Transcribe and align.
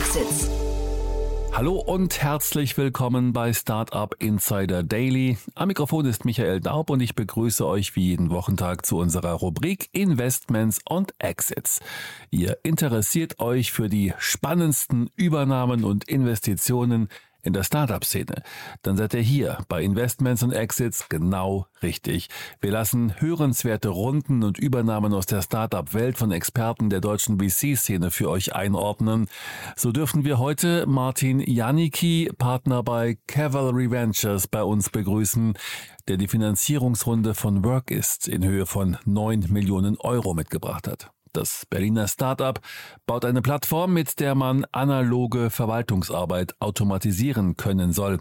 Exits. 0.00 0.48
Hallo 1.52 1.74
und 1.74 2.22
herzlich 2.22 2.78
willkommen 2.78 3.34
bei 3.34 3.52
Startup 3.52 4.14
Insider 4.18 4.82
Daily. 4.82 5.36
Am 5.54 5.68
Mikrofon 5.68 6.06
ist 6.06 6.24
Michael 6.24 6.60
Daub 6.60 6.88
und 6.88 7.02
ich 7.02 7.14
begrüße 7.14 7.66
euch 7.66 7.94
wie 7.96 8.06
jeden 8.06 8.30
Wochentag 8.30 8.86
zu 8.86 8.96
unserer 8.96 9.32
Rubrik 9.32 9.90
Investments 9.92 10.78
und 10.88 11.12
Exits. 11.18 11.80
Ihr 12.30 12.56
interessiert 12.62 13.40
euch 13.40 13.72
für 13.72 13.90
die 13.90 14.14
spannendsten 14.16 15.10
Übernahmen 15.16 15.84
und 15.84 16.08
Investitionen 16.08 17.10
in 17.42 17.52
der 17.52 17.64
Startup-Szene, 17.64 18.42
dann 18.82 18.96
seid 18.96 19.14
ihr 19.14 19.20
hier 19.20 19.58
bei 19.68 19.82
Investments 19.82 20.42
und 20.42 20.52
Exits 20.52 21.08
genau 21.08 21.66
richtig. 21.82 22.28
Wir 22.60 22.70
lassen 22.70 23.20
hörenswerte 23.20 23.88
Runden 23.88 24.42
und 24.42 24.58
Übernahmen 24.58 25.14
aus 25.14 25.26
der 25.26 25.42
Startup-Welt 25.42 26.18
von 26.18 26.32
Experten 26.32 26.90
der 26.90 27.00
deutschen 27.00 27.38
VC-Szene 27.38 28.10
für 28.10 28.28
euch 28.30 28.54
einordnen. 28.54 29.28
So 29.76 29.92
dürfen 29.92 30.24
wir 30.24 30.38
heute 30.38 30.86
Martin 30.86 31.40
Janicki, 31.40 32.30
Partner 32.36 32.82
bei 32.82 33.18
Cavalry 33.26 33.90
Ventures, 33.90 34.46
bei 34.46 34.62
uns 34.62 34.90
begrüßen, 34.90 35.54
der 36.08 36.16
die 36.16 36.28
Finanzierungsrunde 36.28 37.34
von 37.34 37.64
Workist 37.64 38.28
in 38.28 38.44
Höhe 38.44 38.66
von 38.66 38.96
9 39.04 39.46
Millionen 39.50 39.96
Euro 39.98 40.34
mitgebracht 40.34 40.88
hat. 40.88 41.10
Das 41.32 41.66
Berliner 41.66 42.08
Startup 42.08 42.60
baut 43.06 43.24
eine 43.24 43.42
Plattform, 43.42 43.92
mit 43.92 44.18
der 44.20 44.34
man 44.34 44.64
analoge 44.72 45.50
Verwaltungsarbeit 45.50 46.54
automatisieren 46.60 47.56
können 47.56 47.92
soll. 47.92 48.18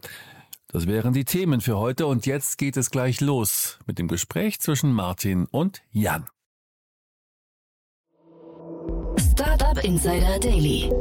Das 0.68 0.86
wären 0.86 1.14
die 1.14 1.26
Themen 1.26 1.62
für 1.62 1.78
heute 1.80 2.06
und 2.06 2.28
jetzt 2.28 2.60
geht 2.60 2.78
es 2.78 2.92
gleich 2.92 3.22
los 3.22 3.80
mit 3.88 3.98
dem 3.98 4.08
Gespräch 4.08 4.60
zwischen 4.60 4.94
Martin 4.94 5.48
und 5.50 5.82
Jan. 5.92 6.28
Startup 9.18 9.84
Insider 9.84 10.40
Daily. 10.40 10.92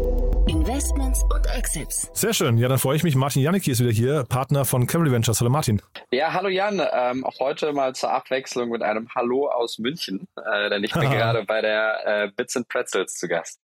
Investments 0.49 1.23
und 1.25 1.47
Exits. 1.47 2.11
Sehr 2.15 2.33
schön. 2.33 2.57
Ja, 2.57 2.69
dann 2.69 2.79
freue 2.79 2.97
ich 2.97 3.03
mich. 3.03 3.15
Martin 3.15 3.43
Janicki 3.43 3.71
ist 3.71 3.81
wieder 3.81 3.93
hier, 3.93 4.25
Partner 4.25 4.65
von 4.65 4.87
Cavalry 4.87 5.13
Ventures. 5.13 5.41
Hallo 5.41 5.51
Martin. 5.51 5.83
Ja, 6.11 6.33
hallo 6.33 6.49
Jan. 6.49 6.81
Ähm, 6.91 7.25
auch 7.25 7.39
heute 7.39 7.75
mal 7.75 7.95
zur 7.95 8.11
Abwechslung 8.11 8.71
mit 8.71 8.83
einem 8.83 9.09
Hallo 9.15 9.51
aus 9.51 9.79
München, 9.79 10.27
äh, 10.37 10.71
denn 10.71 10.85
ich 10.85 10.93
bin 10.95 11.03
gerade 11.03 11.45
bei 11.45 11.61
der 11.61 12.07
äh, 12.07 12.31
Bits 12.35 12.57
and 12.57 12.67
Pretzels 12.69 13.15
zu 13.15 13.29
Gast. 13.29 13.61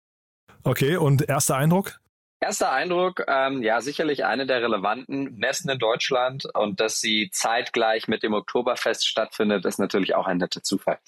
Okay, 0.63 0.97
und 0.97 1.27
erster 1.27 1.57
Eindruck? 1.57 2.01
Erster 2.41 2.71
Eindruck, 2.71 3.25
ähm, 3.29 3.63
ja, 3.63 3.81
sicherlich 3.81 4.27
eine 4.27 4.45
der 4.45 4.61
relevanten 4.63 5.35
Messen 5.37 5.71
in 5.71 5.79
Deutschland 5.79 6.45
und 6.55 6.81
dass 6.81 7.01
sie 7.01 7.31
zeitgleich 7.33 8.09
mit 8.09 8.23
dem 8.23 8.35
Oktoberfest 8.35 9.09
stattfindet, 9.09 9.65
ist 9.65 9.79
natürlich 9.79 10.15
auch 10.15 10.27
ein 10.27 10.37
netter 10.37 10.63
Zufall. 10.63 10.99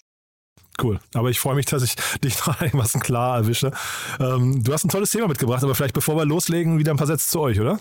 Cool. 0.83 1.01
Aber 1.15 1.31
ich 1.31 1.41
freue 1.41 1.55
mich, 1.55 1.67
dass 1.67 1.83
ich 1.83 1.95
dich 2.25 2.39
noch 2.47 2.61
einigermaßen 2.61 3.01
klar 3.01 3.39
erwische. 3.39 3.73
Ähm, 4.21 4.63
du 4.63 4.73
hast 4.73 4.85
ein 4.85 4.91
tolles 4.91 5.11
Thema 5.11 5.29
mitgebracht, 5.29 5.63
aber 5.63 5.75
vielleicht 5.75 5.95
bevor 5.95 6.17
wir 6.17 6.25
loslegen, 6.25 6.79
wieder 6.79 6.93
ein 6.93 6.99
paar 6.99 7.07
Sätze 7.07 7.29
zu 7.29 7.41
euch, 7.41 7.61
oder? 7.61 7.79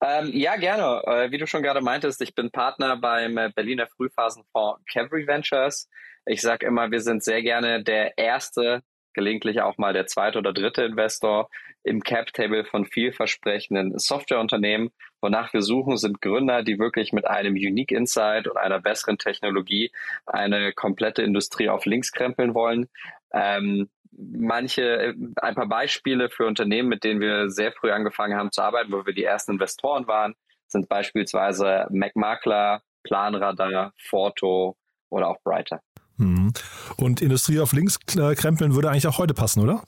Ähm, 0.00 0.30
ja, 0.32 0.56
gerne. 0.56 1.02
Äh, 1.06 1.30
wie 1.30 1.38
du 1.38 1.46
schon 1.46 1.62
gerade 1.62 1.80
meintest, 1.80 2.20
ich 2.22 2.34
bin 2.34 2.50
Partner 2.50 2.96
beim 2.96 3.36
äh, 3.36 3.50
Berliner 3.54 3.88
Frühphasenfonds 3.88 4.80
Cavalry 4.90 5.26
Ventures. 5.26 5.88
Ich 6.26 6.40
sage 6.40 6.66
immer, 6.66 6.90
wir 6.90 7.00
sind 7.00 7.24
sehr 7.24 7.42
gerne 7.42 7.82
der 7.82 8.16
erste, 8.16 8.82
gelegentlich 9.14 9.60
auch 9.60 9.78
mal 9.78 9.92
der 9.92 10.06
zweite 10.06 10.38
oder 10.38 10.52
dritte 10.52 10.84
Investor 10.84 11.48
im 11.82 12.02
Cap-Table 12.02 12.64
von 12.64 12.84
vielversprechenden 12.84 13.98
Softwareunternehmen. 13.98 14.90
Wonach 15.20 15.52
wir 15.52 15.62
suchen, 15.62 15.96
sind 15.96 16.20
Gründer, 16.20 16.62
die 16.62 16.78
wirklich 16.78 17.12
mit 17.12 17.26
einem 17.26 17.54
Unique 17.54 17.92
Insight 17.92 18.46
und 18.46 18.56
einer 18.56 18.80
besseren 18.80 19.18
Technologie 19.18 19.90
eine 20.26 20.72
komplette 20.72 21.22
Industrie 21.22 21.68
auf 21.68 21.86
links 21.86 22.12
krempeln 22.12 22.54
wollen. 22.54 22.88
Ähm, 23.32 23.88
manche, 24.12 25.14
ein 25.36 25.54
paar 25.54 25.68
Beispiele 25.68 26.30
für 26.30 26.46
Unternehmen, 26.46 26.88
mit 26.88 27.04
denen 27.04 27.20
wir 27.20 27.50
sehr 27.50 27.72
früh 27.72 27.90
angefangen 27.90 28.36
haben 28.36 28.52
zu 28.52 28.62
arbeiten, 28.62 28.92
wo 28.92 29.06
wir 29.06 29.14
die 29.14 29.24
ersten 29.24 29.52
Investoren 29.52 30.06
waren, 30.06 30.34
sind 30.66 30.88
beispielsweise 30.88 31.86
MacMakler, 31.90 32.82
Planradar, 33.02 33.92
Forto 33.96 34.76
oder 35.08 35.28
auch 35.28 35.40
Brighter. 35.42 35.80
Mhm. 36.18 36.52
Und 36.96 37.22
Industrie 37.22 37.60
auf 37.60 37.72
links 37.72 37.98
äh, 38.16 38.34
krempeln 38.34 38.74
würde 38.74 38.90
eigentlich 38.90 39.06
auch 39.06 39.18
heute 39.18 39.34
passen, 39.34 39.62
oder? 39.62 39.82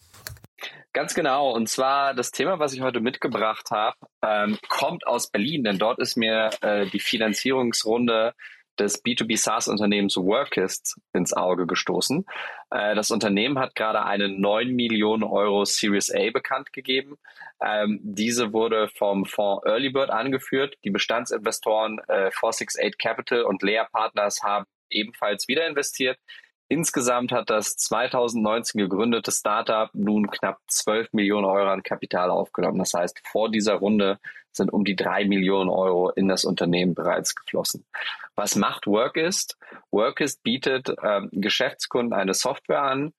Ganz 0.93 1.15
genau. 1.15 1.53
Und 1.53 1.69
zwar 1.69 2.15
das 2.15 2.33
Thema, 2.33 2.59
was 2.59 2.73
ich 2.73 2.81
heute 2.81 3.01
mitgebracht 3.01 3.71
habe, 3.71 3.97
ähm, 4.23 4.59
kommt 4.69 5.07
aus 5.07 5.31
Berlin, 5.31 5.63
denn 5.63 5.79
dort 5.79 6.01
ist 6.01 6.17
mir 6.17 6.51
äh, 6.63 6.87
die 6.87 6.99
Finanzierungsrunde 6.99 8.35
des 8.79 9.05
B2B 9.05 9.37
SaaS-Unternehmens 9.37 10.17
Workist 10.17 10.99
ins 11.13 11.33
Auge 11.33 11.67
gestoßen. 11.67 12.25
Äh, 12.71 12.95
das 12.97 13.13
Unternehmen 13.13 13.59
hat 13.59 13.77
gerade 13.77 14.05
eine 14.05 14.29
9 14.29 14.75
Millionen 14.75 15.23
Euro 15.23 15.65
Series 15.65 16.11
A 16.13 16.31
bekannt 16.33 16.73
gegeben. 16.73 17.19
Ähm, 17.63 18.01
diese 18.03 18.53
wurde 18.53 18.89
vom 18.89 19.27
Fonds 19.27 19.65
Earlybird 19.67 20.11
angeführt. 20.11 20.77
Die 20.83 20.91
Bestandsinvestoren 20.91 21.99
äh, 22.09 22.31
468 22.33 22.99
Capital 22.99 23.43
und 23.43 23.63
Lea 23.63 23.85
Partners 23.93 24.43
haben 24.43 24.67
ebenfalls 24.91 25.49
wieder 25.49 25.67
investiert. 25.67 26.19
Insgesamt 26.73 27.33
hat 27.33 27.51
das 27.51 27.77
2019 27.77 28.81
gegründete 28.81 29.33
Startup 29.33 29.91
nun 29.93 30.31
knapp 30.31 30.61
12 30.69 31.13
Millionen 31.13 31.45
Euro 31.45 31.69
an 31.69 31.83
Kapital 31.83 32.31
aufgenommen. 32.31 32.79
Das 32.79 32.95
heißt, 32.95 33.21
vor 33.27 33.51
dieser 33.51 33.75
Runde 33.75 34.21
sind 34.53 34.73
um 34.73 34.85
die 34.85 34.95
drei 34.95 35.25
Millionen 35.25 35.69
Euro 35.69 36.11
in 36.11 36.29
das 36.29 36.45
Unternehmen 36.45 36.95
bereits 36.95 37.35
geflossen. 37.35 37.85
Was 38.37 38.55
macht 38.55 38.87
Workist? 38.87 39.59
Workist 39.91 40.45
bietet 40.45 40.91
äh, 40.91 41.23
Geschäftskunden 41.33 42.13
eine 42.13 42.35
Software 42.35 42.83
an, 42.83 43.13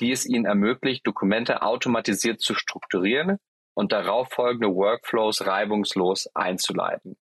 die 0.00 0.10
es 0.10 0.26
ihnen 0.26 0.44
ermöglicht, 0.44 1.06
Dokumente 1.06 1.62
automatisiert 1.62 2.40
zu 2.40 2.54
strukturieren 2.54 3.38
und 3.74 3.92
darauf 3.92 4.30
folgende 4.30 4.74
Workflows 4.74 5.46
reibungslos 5.46 6.28
einzuleiten 6.34 7.16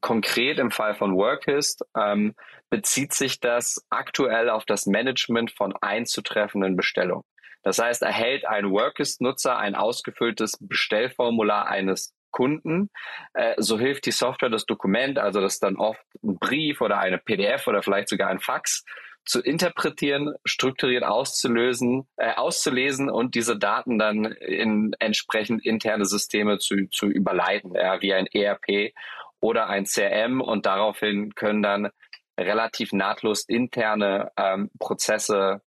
konkret 0.00 0.58
im 0.58 0.70
Fall 0.70 0.94
von 0.94 1.16
Workist 1.16 1.84
ähm, 1.96 2.34
bezieht 2.68 3.12
sich 3.12 3.40
das 3.40 3.84
aktuell 3.90 4.48
auf 4.48 4.64
das 4.64 4.86
Management 4.86 5.52
von 5.52 5.74
einzutreffenden 5.80 6.76
Bestellungen. 6.76 7.24
Das 7.62 7.78
heißt, 7.78 8.02
erhält 8.02 8.46
ein 8.46 8.70
Workist-Nutzer 8.70 9.58
ein 9.58 9.74
ausgefülltes 9.74 10.56
Bestellformular 10.60 11.66
eines 11.66 12.14
Kunden, 12.30 12.90
äh, 13.34 13.54
so 13.58 13.78
hilft 13.78 14.06
die 14.06 14.12
Software 14.12 14.50
das 14.50 14.64
Dokument, 14.64 15.18
also 15.18 15.40
das 15.40 15.58
dann 15.58 15.76
oft 15.76 16.00
ein 16.22 16.38
Brief 16.38 16.80
oder 16.80 16.98
eine 16.98 17.18
PDF 17.18 17.66
oder 17.66 17.82
vielleicht 17.82 18.08
sogar 18.08 18.28
ein 18.28 18.38
Fax, 18.38 18.84
zu 19.26 19.40
interpretieren, 19.40 20.34
strukturiert 20.44 21.04
auszulösen, 21.04 22.08
äh, 22.16 22.34
auszulesen 22.34 23.10
und 23.10 23.34
diese 23.34 23.58
Daten 23.58 23.98
dann 23.98 24.24
in 24.24 24.94
entsprechend 24.98 25.64
interne 25.64 26.06
Systeme 26.06 26.58
zu, 26.58 26.88
zu 26.90 27.06
überleiten, 27.06 27.74
ja, 27.74 28.00
wie 28.00 28.14
ein 28.14 28.26
ERP 28.26 28.94
oder 29.40 29.68
ein 29.68 29.84
CRM 29.84 30.40
und 30.40 30.66
daraufhin 30.66 31.34
können 31.34 31.62
dann 31.62 31.90
relativ 32.38 32.92
nahtlos 32.92 33.44
interne 33.48 34.30
ähm, 34.36 34.70
Prozesse 34.78 35.62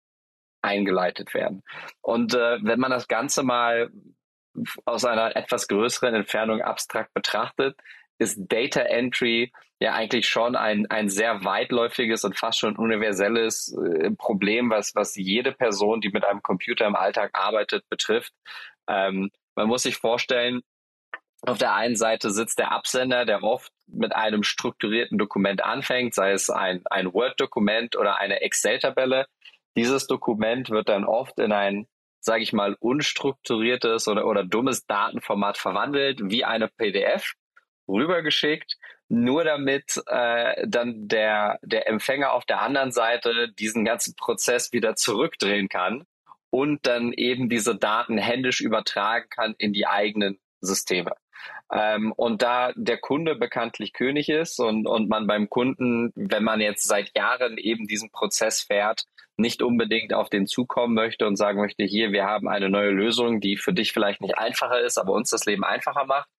eingeleitet 0.61 1.33
werden. 1.33 1.63
Und 2.01 2.33
äh, 2.33 2.57
wenn 2.63 2.79
man 2.79 2.91
das 2.91 3.07
Ganze 3.07 3.43
mal 3.43 3.91
aus 4.85 5.05
einer 5.05 5.35
etwas 5.35 5.67
größeren 5.67 6.13
Entfernung 6.13 6.61
abstrakt 6.61 7.13
betrachtet, 7.13 7.77
ist 8.19 8.39
Data 8.39 8.81
Entry 8.81 9.51
ja 9.79 9.93
eigentlich 9.93 10.27
schon 10.27 10.55
ein, 10.55 10.85
ein 10.89 11.09
sehr 11.09 11.43
weitläufiges 11.43 12.23
und 12.23 12.37
fast 12.37 12.59
schon 12.59 12.77
universelles 12.77 13.75
äh, 13.75 14.11
Problem, 14.11 14.69
was, 14.69 14.95
was 14.95 15.15
jede 15.15 15.51
Person, 15.51 15.99
die 15.99 16.09
mit 16.09 16.23
einem 16.23 16.41
Computer 16.41 16.85
im 16.85 16.95
Alltag 16.95 17.31
arbeitet, 17.33 17.83
betrifft. 17.89 18.33
Ähm, 18.87 19.29
man 19.55 19.67
muss 19.67 19.83
sich 19.83 19.97
vorstellen, 19.97 20.61
auf 21.45 21.57
der 21.57 21.73
einen 21.73 21.95
Seite 21.95 22.31
sitzt 22.31 22.59
der 22.59 22.71
Absender, 22.71 23.25
der 23.25 23.43
oft 23.43 23.71
mit 23.87 24.15
einem 24.15 24.43
strukturierten 24.43 25.17
Dokument 25.17 25.63
anfängt, 25.63 26.15
sei 26.15 26.31
es 26.31 26.49
ein, 26.49 26.81
ein 26.85 27.13
Word-Dokument 27.13 27.97
oder 27.97 28.17
eine 28.17 28.41
Excel-Tabelle. 28.41 29.27
Dieses 29.75 30.07
Dokument 30.07 30.69
wird 30.69 30.87
dann 30.87 31.03
oft 31.03 31.37
in 31.39 31.51
ein, 31.51 31.87
sage 32.21 32.43
ich 32.43 32.53
mal, 32.53 32.77
unstrukturiertes 32.79 34.07
oder, 34.07 34.25
oder 34.25 34.45
dummes 34.45 34.85
Datenformat 34.85 35.57
verwandelt, 35.57 36.19
wie 36.23 36.45
eine 36.45 36.69
PDF, 36.69 37.33
rübergeschickt, 37.89 38.77
nur 39.09 39.43
damit 39.43 40.01
äh, 40.07 40.65
dann 40.65 41.09
der, 41.09 41.59
der 41.61 41.87
Empfänger 41.89 42.31
auf 42.31 42.45
der 42.45 42.61
anderen 42.61 42.93
Seite 42.93 43.51
diesen 43.51 43.83
ganzen 43.83 44.15
Prozess 44.15 44.71
wieder 44.71 44.95
zurückdrehen 44.95 45.67
kann 45.67 46.05
und 46.49 46.87
dann 46.87 47.11
eben 47.11 47.49
diese 47.49 47.75
Daten 47.75 48.17
händisch 48.17 48.61
übertragen 48.61 49.27
kann 49.29 49.55
in 49.57 49.73
die 49.73 49.87
eigenen 49.87 50.39
Systeme. 50.61 51.13
Ähm, 51.71 52.11
und 52.11 52.41
da 52.41 52.71
der 52.75 52.97
Kunde 52.97 53.35
bekanntlich 53.35 53.93
König 53.93 54.29
ist 54.29 54.59
und, 54.59 54.87
und 54.87 55.09
man 55.09 55.27
beim 55.27 55.49
Kunden, 55.49 56.11
wenn 56.15 56.43
man 56.43 56.61
jetzt 56.61 56.87
seit 56.87 57.15
Jahren 57.17 57.57
eben 57.57 57.87
diesen 57.87 58.11
Prozess 58.11 58.61
fährt, 58.61 59.05
nicht 59.37 59.61
unbedingt 59.63 60.13
auf 60.13 60.29
den 60.29 60.45
zukommen 60.45 60.93
möchte 60.93 61.25
und 61.25 61.37
sagen 61.37 61.59
möchte, 61.59 61.83
hier, 61.83 62.11
wir 62.11 62.25
haben 62.25 62.47
eine 62.47 62.69
neue 62.69 62.91
Lösung, 62.91 63.39
die 63.39 63.57
für 63.57 63.73
dich 63.73 63.91
vielleicht 63.91 64.21
nicht 64.21 64.37
einfacher 64.37 64.79
ist, 64.79 64.97
aber 64.97 65.13
uns 65.13 65.29
das 65.29 65.45
Leben 65.45 65.63
einfacher 65.63 66.05
macht. 66.05 66.29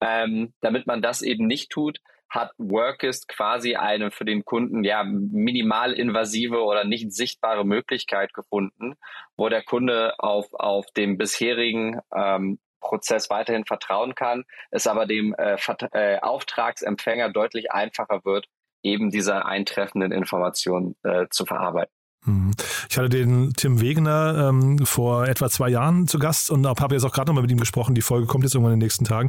Ähm, 0.00 0.54
damit 0.60 0.86
man 0.86 1.02
das 1.02 1.20
eben 1.20 1.46
nicht 1.46 1.70
tut, 1.70 2.00
hat 2.30 2.52
Workist 2.58 3.28
quasi 3.28 3.74
eine 3.74 4.10
für 4.10 4.24
den 4.24 4.44
Kunden 4.44 4.84
ja 4.84 5.02
minimal 5.02 5.92
invasive 5.92 6.62
oder 6.62 6.84
nicht 6.84 7.12
sichtbare 7.12 7.66
Möglichkeit 7.66 8.32
gefunden, 8.32 8.94
wo 9.36 9.48
der 9.48 9.62
Kunde 9.62 10.14
auf, 10.18 10.54
auf 10.54 10.86
dem 10.92 11.18
bisherigen 11.18 12.00
ähm, 12.14 12.58
Prozess 12.80 13.30
weiterhin 13.30 13.64
vertrauen 13.64 14.14
kann, 14.14 14.44
es 14.70 14.86
aber 14.86 15.06
dem 15.06 15.34
äh, 15.34 15.56
äh, 15.92 16.20
Auftragsempfänger 16.20 17.30
deutlich 17.30 17.72
einfacher 17.72 18.24
wird, 18.24 18.46
eben 18.82 19.10
diese 19.10 19.44
eintreffenden 19.44 20.12
Informationen 20.12 20.96
äh, 21.02 21.26
zu 21.30 21.46
verarbeiten. 21.46 21.92
Mhm. 22.26 22.52
Ich 22.90 22.98
hatte 22.98 23.08
den 23.08 23.54
Tim 23.54 23.80
Wegener 23.80 24.48
ähm, 24.48 24.84
vor 24.84 25.26
etwa 25.26 25.48
zwei 25.48 25.70
Jahren 25.70 26.06
zu 26.06 26.18
Gast 26.18 26.50
und 26.50 26.66
habe 26.66 26.94
jetzt 26.94 27.04
auch 27.04 27.12
gerade 27.12 27.28
nochmal 27.28 27.42
mit 27.42 27.50
ihm 27.50 27.58
gesprochen. 27.58 27.94
Die 27.94 28.02
Folge 28.02 28.26
kommt 28.26 28.44
jetzt 28.44 28.54
irgendwann 28.54 28.74
in 28.74 28.80
den 28.80 28.84
nächsten 28.84 29.04
Tagen. 29.04 29.28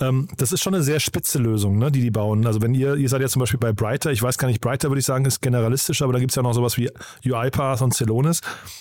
Ähm, 0.00 0.28
das 0.36 0.50
ist 0.50 0.62
schon 0.62 0.74
eine 0.74 0.82
sehr 0.82 0.98
spitze 0.98 1.38
Lösung, 1.38 1.78
ne, 1.78 1.92
die 1.92 2.00
die 2.00 2.10
bauen. 2.10 2.46
Also 2.46 2.60
wenn 2.60 2.74
ihr, 2.74 2.96
ihr 2.96 3.08
seid 3.08 3.20
ja 3.20 3.28
zum 3.28 3.40
Beispiel 3.40 3.60
bei 3.60 3.72
Brighter, 3.72 4.10
ich 4.10 4.22
weiß 4.22 4.38
gar 4.38 4.48
nicht, 4.48 4.60
Brighter 4.60 4.90
würde 4.90 4.98
ich 4.98 5.06
sagen, 5.06 5.24
ist 5.26 5.42
generalistisch, 5.42 6.02
aber 6.02 6.12
da 6.12 6.18
gibt 6.18 6.32
es 6.32 6.36
ja 6.36 6.42
noch 6.42 6.54
sowas 6.54 6.76
wie 6.76 6.90
UiPath 7.24 7.82
und 7.82 7.94
Celonis. 7.94 8.40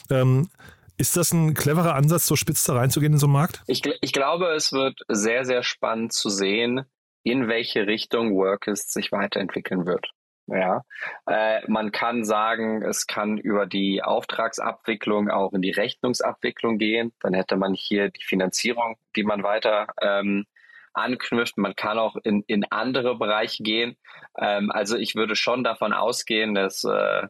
Ähm, 0.09 0.49
ist 0.97 1.17
das 1.17 1.31
ein 1.31 1.53
cleverer 1.53 1.95
Ansatz, 1.95 2.25
so 2.25 2.35
spitz 2.35 2.63
da 2.63 2.73
reinzugehen 2.73 3.13
in 3.13 3.19
so 3.19 3.27
einen 3.27 3.33
Markt? 3.33 3.61
Ich, 3.67 3.81
ich 4.01 4.13
glaube, 4.13 4.47
es 4.53 4.71
wird 4.71 5.01
sehr, 5.07 5.45
sehr 5.45 5.63
spannend 5.63 6.13
zu 6.13 6.29
sehen, 6.29 6.85
in 7.23 7.47
welche 7.47 7.87
Richtung 7.87 8.35
Workist 8.35 8.93
sich 8.93 9.11
weiterentwickeln 9.11 9.85
wird. 9.85 10.11
Ja, 10.47 10.83
äh, 11.25 11.61
man 11.69 11.93
kann 11.93 12.25
sagen, 12.25 12.83
es 12.83 13.07
kann 13.07 13.37
über 13.37 13.65
die 13.65 14.03
Auftragsabwicklung 14.03 15.29
auch 15.29 15.53
in 15.53 15.61
die 15.61 15.71
Rechnungsabwicklung 15.71 16.77
gehen. 16.77 17.13
Dann 17.21 17.33
hätte 17.33 17.55
man 17.55 17.73
hier 17.73 18.09
die 18.09 18.23
Finanzierung, 18.23 18.97
die 19.15 19.23
man 19.23 19.41
weiter 19.43 19.87
ähm, 20.01 20.45
anknüpft. 20.91 21.57
Man 21.57 21.75
kann 21.75 21.97
auch 21.97 22.17
in, 22.23 22.43
in 22.47 22.65
andere 22.71 23.17
Bereiche 23.17 23.63
gehen. 23.63 23.95
Ähm, 24.37 24.69
also 24.69 24.97
ich 24.97 25.15
würde 25.15 25.37
schon 25.37 25.63
davon 25.63 25.93
ausgehen, 25.93 26.53
dass 26.53 26.83
äh, 26.83 27.27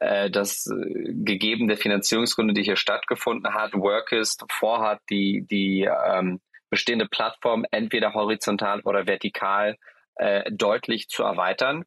äh, 0.00 0.30
das 0.30 0.66
äh, 0.66 1.12
gegeben 1.12 1.68
der 1.68 1.76
Finanzierungsrunde, 1.76 2.54
die 2.54 2.62
hier 2.62 2.76
stattgefunden 2.76 3.54
hat, 3.54 3.74
Workist 3.74 4.44
vorhat, 4.50 5.00
die, 5.10 5.46
die 5.50 5.88
ähm, 6.06 6.40
bestehende 6.70 7.06
Plattform 7.06 7.64
entweder 7.70 8.14
horizontal 8.14 8.80
oder 8.82 9.06
vertikal 9.06 9.76
äh, 10.16 10.50
deutlich 10.50 11.08
zu 11.08 11.22
erweitern. 11.22 11.84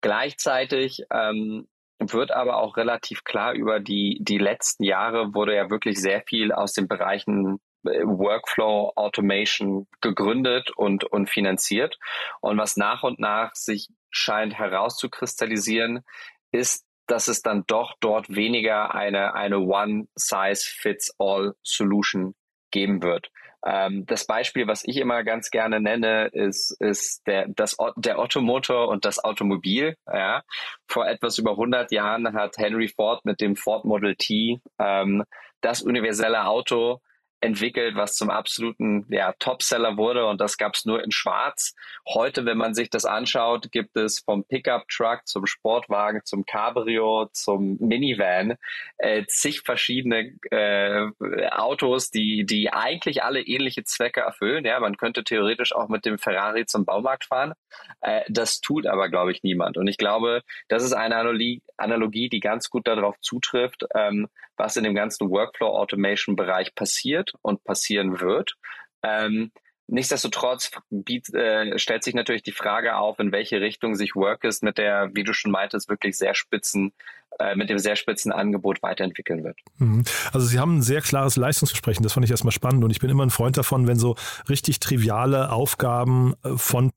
Gleichzeitig 0.00 1.02
ähm, 1.12 1.68
wird 1.98 2.30
aber 2.30 2.58
auch 2.58 2.76
relativ 2.76 3.24
klar 3.24 3.54
über 3.54 3.80
die, 3.80 4.18
die 4.20 4.38
letzten 4.38 4.84
Jahre 4.84 5.34
wurde 5.34 5.54
ja 5.54 5.70
wirklich 5.70 6.00
sehr 6.00 6.22
viel 6.22 6.52
aus 6.52 6.72
den 6.72 6.88
Bereichen 6.88 7.58
äh, 7.84 8.02
Workflow 8.04 8.92
Automation 8.94 9.88
gegründet 10.00 10.70
und, 10.70 11.04
und 11.04 11.28
finanziert. 11.28 11.98
Und 12.40 12.58
was 12.58 12.76
nach 12.76 13.02
und 13.02 13.18
nach 13.18 13.54
sich 13.54 13.88
scheint 14.10 14.58
herauszukristallisieren, 14.58 16.04
ist, 16.52 16.86
dass 17.08 17.26
es 17.26 17.42
dann 17.42 17.64
doch 17.66 17.96
dort 18.00 18.32
weniger 18.34 18.94
eine, 18.94 19.34
eine 19.34 19.58
One-Size-Fits-All-Solution 19.58 22.36
geben 22.70 23.02
wird. 23.02 23.30
Ähm, 23.66 24.06
das 24.06 24.24
Beispiel, 24.26 24.68
was 24.68 24.84
ich 24.84 24.98
immer 24.98 25.24
ganz 25.24 25.50
gerne 25.50 25.80
nenne, 25.80 26.28
ist, 26.28 26.70
ist 26.80 27.26
der, 27.26 27.48
das, 27.48 27.76
der 27.96 28.20
Ottomotor 28.20 28.88
und 28.88 29.04
das 29.04 29.22
Automobil. 29.24 29.96
Ja. 30.06 30.42
Vor 30.86 31.08
etwas 31.08 31.38
über 31.38 31.50
100 31.52 31.90
Jahren 31.90 32.34
hat 32.34 32.58
Henry 32.58 32.88
Ford 32.88 33.24
mit 33.24 33.40
dem 33.40 33.56
Ford 33.56 33.84
Model 33.84 34.14
T 34.14 34.60
ähm, 34.78 35.24
das 35.60 35.82
universelle 35.82 36.46
Auto 36.46 37.00
entwickelt, 37.40 37.94
was 37.96 38.14
zum 38.14 38.30
absoluten 38.30 39.06
ja, 39.10 39.32
Topseller 39.38 39.96
wurde 39.96 40.26
und 40.26 40.40
das 40.40 40.56
gab 40.58 40.74
es 40.74 40.84
nur 40.84 41.02
in 41.02 41.12
Schwarz. 41.12 41.74
Heute, 42.08 42.44
wenn 42.44 42.58
man 42.58 42.74
sich 42.74 42.90
das 42.90 43.04
anschaut, 43.04 43.70
gibt 43.70 43.96
es 43.96 44.20
vom 44.20 44.44
Pickup-Truck 44.44 45.26
zum 45.26 45.46
Sportwagen, 45.46 46.22
zum 46.24 46.44
Cabrio, 46.44 47.28
zum 47.32 47.76
Minivan 47.80 48.56
äh, 48.98 49.24
zig 49.26 49.62
verschiedene 49.64 50.34
äh, 50.50 51.06
Autos, 51.50 52.10
die, 52.10 52.44
die 52.44 52.72
eigentlich 52.72 53.22
alle 53.22 53.40
ähnliche 53.40 53.84
Zwecke 53.84 54.20
erfüllen. 54.20 54.64
Ja, 54.64 54.80
man 54.80 54.96
könnte 54.96 55.24
theoretisch 55.24 55.74
auch 55.74 55.88
mit 55.88 56.04
dem 56.04 56.18
Ferrari 56.18 56.66
zum 56.66 56.84
Baumarkt 56.84 57.26
fahren. 57.26 57.52
Äh, 58.00 58.22
das 58.28 58.60
tut 58.60 58.86
aber, 58.86 59.08
glaube 59.08 59.32
ich, 59.32 59.42
niemand. 59.42 59.76
Und 59.76 59.86
ich 59.86 59.98
glaube, 59.98 60.42
das 60.68 60.82
ist 60.82 60.92
eine 60.92 61.16
Analogie, 61.16 61.62
Analogie 61.78 62.28
die 62.28 62.40
ganz 62.40 62.70
gut 62.70 62.86
darauf 62.86 63.16
zutrifft, 63.20 63.84
ähm, 63.94 64.28
was 64.56 64.76
in 64.76 64.84
dem 64.84 64.94
ganzen 64.94 65.30
Workflow 65.30 65.68
Automation 65.68 66.36
Bereich 66.36 66.74
passiert 66.74 67.32
und 67.42 67.64
passieren 67.64 68.20
wird. 68.20 68.54
Ähm, 69.02 69.52
Nichtsdestotrotz 69.90 70.70
biet, 70.90 71.32
äh, 71.32 71.78
stellt 71.78 72.04
sich 72.04 72.12
natürlich 72.12 72.42
die 72.42 72.52
Frage 72.52 72.96
auf, 72.96 73.18
in 73.18 73.32
welche 73.32 73.62
Richtung 73.62 73.94
sich 73.94 74.14
Workers 74.14 74.60
mit 74.60 74.76
der, 74.76 75.08
wie 75.14 75.24
du 75.24 75.32
schon 75.32 75.50
meintest, 75.50 75.88
wirklich 75.88 76.18
sehr 76.18 76.34
spitzen, 76.34 76.92
äh, 77.38 77.56
mit 77.56 77.70
dem 77.70 77.78
sehr 77.78 77.96
spitzen 77.96 78.30
Angebot 78.30 78.82
weiterentwickeln 78.82 79.44
wird. 79.44 79.58
Mhm. 79.78 80.04
Also 80.30 80.46
Sie 80.46 80.58
haben 80.58 80.76
ein 80.76 80.82
sehr 80.82 81.00
klares 81.00 81.36
Leistungsversprechen, 81.36 82.02
das 82.02 82.12
fand 82.12 82.24
ich 82.24 82.30
erstmal 82.30 82.52
spannend 82.52 82.84
und 82.84 82.90
ich 82.90 83.00
bin 83.00 83.08
immer 83.08 83.24
ein 83.24 83.30
Freund 83.30 83.56
davon, 83.56 83.86
wenn 83.86 83.96
so 83.98 84.14
richtig 84.50 84.78
triviale 84.78 85.50
Aufgaben 85.50 86.34
äh, 86.44 86.50
von 86.58 86.92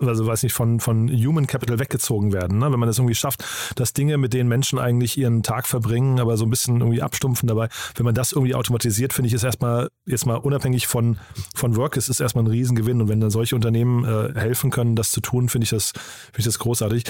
also 0.00 0.26
weiß 0.26 0.42
nicht, 0.42 0.52
von, 0.52 0.80
von 0.80 1.08
Human 1.08 1.46
Capital 1.46 1.78
weggezogen 1.78 2.32
werden. 2.32 2.58
Ne? 2.58 2.72
Wenn 2.72 2.78
man 2.78 2.88
das 2.88 2.98
irgendwie 2.98 3.14
schafft, 3.14 3.44
dass 3.76 3.92
Dinge, 3.92 4.18
mit 4.18 4.32
denen 4.32 4.48
Menschen 4.48 4.78
eigentlich 4.78 5.16
ihren 5.16 5.42
Tag 5.42 5.66
verbringen, 5.66 6.20
aber 6.20 6.36
so 6.36 6.44
ein 6.44 6.50
bisschen 6.50 6.80
irgendwie 6.80 7.02
abstumpfen 7.02 7.46
dabei, 7.46 7.68
wenn 7.94 8.04
man 8.04 8.14
das 8.14 8.32
irgendwie 8.32 8.54
automatisiert, 8.54 9.12
finde 9.12 9.28
ich, 9.28 9.34
ist 9.34 9.44
erstmal, 9.44 9.88
jetzt 10.04 10.26
mal 10.26 10.36
unabhängig 10.36 10.86
von, 10.86 11.18
von 11.54 11.76
Work, 11.76 11.96
ist 11.96 12.08
es 12.08 12.20
erstmal 12.20 12.44
ein 12.44 12.48
Riesengewinn. 12.50 13.00
Und 13.00 13.08
wenn 13.08 13.20
dann 13.20 13.30
solche 13.30 13.54
Unternehmen 13.54 14.04
äh, 14.04 14.38
helfen 14.38 14.70
können, 14.70 14.96
das 14.96 15.10
zu 15.10 15.20
tun, 15.20 15.48
finde 15.48 15.64
ich 15.64 15.70
das, 15.70 15.92
ich 16.36 16.44
das 16.44 16.58
großartig. 16.58 17.04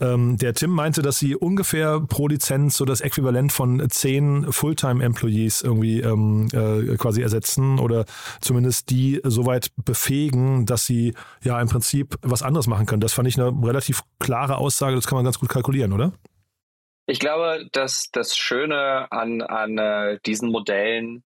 Ähm, 0.00 0.36
der 0.36 0.54
Tim 0.54 0.70
meinte, 0.70 1.02
dass 1.02 1.18
sie 1.18 1.36
ungefähr 1.36 2.00
pro 2.00 2.28
Lizenz 2.28 2.76
so 2.76 2.84
das 2.84 3.00
Äquivalent 3.00 3.52
von 3.52 3.88
zehn 3.88 4.50
Fulltime-Employees 4.50 5.62
irgendwie 5.62 6.00
ähm, 6.00 6.48
äh, 6.52 6.96
quasi 6.96 7.22
ersetzen 7.22 7.78
oder 7.78 8.04
zumindest 8.40 8.90
die 8.90 9.20
soweit 9.24 9.70
befähigen, 9.84 10.66
dass 10.66 10.86
sie 10.86 11.14
ja 11.42 11.60
im 11.60 11.68
Prinzip 11.68 12.15
was 12.22 12.42
anderes 12.42 12.66
machen 12.66 12.86
können. 12.86 13.00
Das 13.00 13.12
fand 13.12 13.28
ich 13.28 13.38
eine 13.38 13.52
relativ 13.66 14.02
klare 14.18 14.58
Aussage, 14.58 14.96
das 14.96 15.06
kann 15.06 15.16
man 15.16 15.24
ganz 15.24 15.38
gut 15.38 15.48
kalkulieren, 15.48 15.92
oder? 15.92 16.12
Ich 17.06 17.20
glaube, 17.20 17.68
dass 17.72 18.10
das 18.10 18.36
Schöne 18.36 19.10
an, 19.12 19.40
an 19.40 19.78
äh, 19.78 20.18
diesen 20.26 20.50
Modellen 20.50 21.22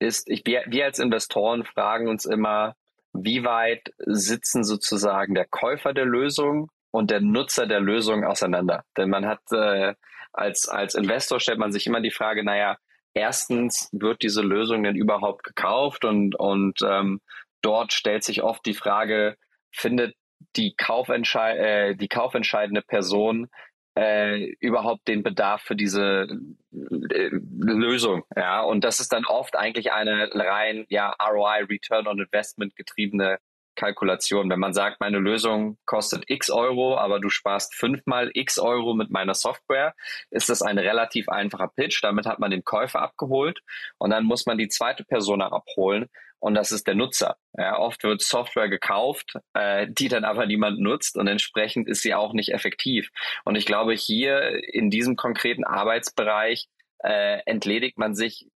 ist, 0.00 0.28
ich, 0.28 0.42
wir, 0.44 0.84
als 0.84 0.98
Investoren 0.98 1.64
fragen 1.64 2.08
uns 2.08 2.24
immer, 2.24 2.74
wie 3.12 3.44
weit 3.44 3.92
sitzen 3.98 4.64
sozusagen 4.64 5.34
der 5.34 5.46
Käufer 5.46 5.92
der 5.92 6.06
Lösung 6.06 6.70
und 6.90 7.10
der 7.10 7.20
Nutzer 7.20 7.66
der 7.66 7.80
Lösung 7.80 8.24
auseinander? 8.24 8.84
Denn 8.96 9.10
man 9.10 9.26
hat 9.26 9.40
äh, 9.52 9.94
als, 10.32 10.68
als 10.68 10.94
Investor 10.94 11.38
stellt 11.40 11.58
man 11.58 11.72
sich 11.72 11.86
immer 11.86 12.00
die 12.00 12.10
Frage, 12.10 12.42
naja, 12.42 12.78
erstens 13.14 13.88
wird 13.92 14.22
diese 14.22 14.42
Lösung 14.42 14.82
denn 14.82 14.96
überhaupt 14.96 15.44
gekauft 15.44 16.04
und, 16.04 16.34
und 16.34 16.80
ähm, 16.82 17.20
dort 17.60 17.92
stellt 17.92 18.24
sich 18.24 18.42
oft 18.42 18.64
die 18.66 18.74
Frage, 18.74 19.36
findet 19.70 20.14
die, 20.56 20.74
Kaufentschei 20.76 21.56
äh, 21.56 21.96
die 21.96 22.08
kaufentscheidende 22.08 22.82
Person 22.82 23.48
äh, 23.94 24.52
überhaupt 24.60 25.06
den 25.08 25.22
Bedarf 25.22 25.62
für 25.62 25.76
diese 25.76 26.28
äh, 26.72 27.30
Lösung. 27.60 28.24
Ja, 28.36 28.62
und 28.62 28.84
das 28.84 29.00
ist 29.00 29.12
dann 29.12 29.24
oft 29.24 29.56
eigentlich 29.56 29.92
eine 29.92 30.30
rein 30.34 30.86
ja 30.88 31.14
ROI 31.20 31.64
Return 31.68 32.06
on 32.06 32.18
Investment 32.18 32.74
getriebene 32.76 33.38
Kalkulation. 33.74 34.50
Wenn 34.50 34.60
man 34.60 34.74
sagt, 34.74 35.00
meine 35.00 35.18
Lösung 35.18 35.78
kostet 35.86 36.24
x 36.28 36.50
Euro, 36.50 36.96
aber 36.98 37.20
du 37.20 37.28
sparst 37.28 37.74
fünfmal 37.74 38.30
x 38.34 38.58
Euro 38.58 38.94
mit 38.94 39.10
meiner 39.10 39.34
Software, 39.34 39.94
ist 40.30 40.48
das 40.48 40.62
ein 40.62 40.78
relativ 40.78 41.28
einfacher 41.28 41.68
Pitch. 41.68 42.02
Damit 42.02 42.26
hat 42.26 42.38
man 42.38 42.50
den 42.50 42.64
Käufer 42.64 43.00
abgeholt 43.00 43.60
und 43.98 44.10
dann 44.10 44.24
muss 44.24 44.46
man 44.46 44.58
die 44.58 44.68
zweite 44.68 45.04
Person 45.04 45.42
abholen 45.42 46.08
und 46.42 46.54
das 46.54 46.72
ist 46.72 46.88
der 46.88 46.96
Nutzer. 46.96 47.36
Ja, 47.56 47.78
oft 47.78 48.02
wird 48.02 48.20
Software 48.20 48.68
gekauft, 48.68 49.34
äh, 49.54 49.86
die 49.88 50.08
dann 50.08 50.24
aber 50.24 50.44
niemand 50.44 50.80
nutzt 50.80 51.16
und 51.16 51.28
entsprechend 51.28 51.88
ist 51.88 52.02
sie 52.02 52.14
auch 52.14 52.32
nicht 52.32 52.52
effektiv. 52.52 53.10
Und 53.44 53.54
ich 53.54 53.64
glaube, 53.64 53.94
hier 53.94 54.60
in 54.74 54.90
diesem 54.90 55.14
konkreten 55.14 55.62
Arbeitsbereich 55.62 56.66
äh, 56.98 57.38
entledigt 57.46 57.96
man 57.96 58.16
sich 58.16 58.48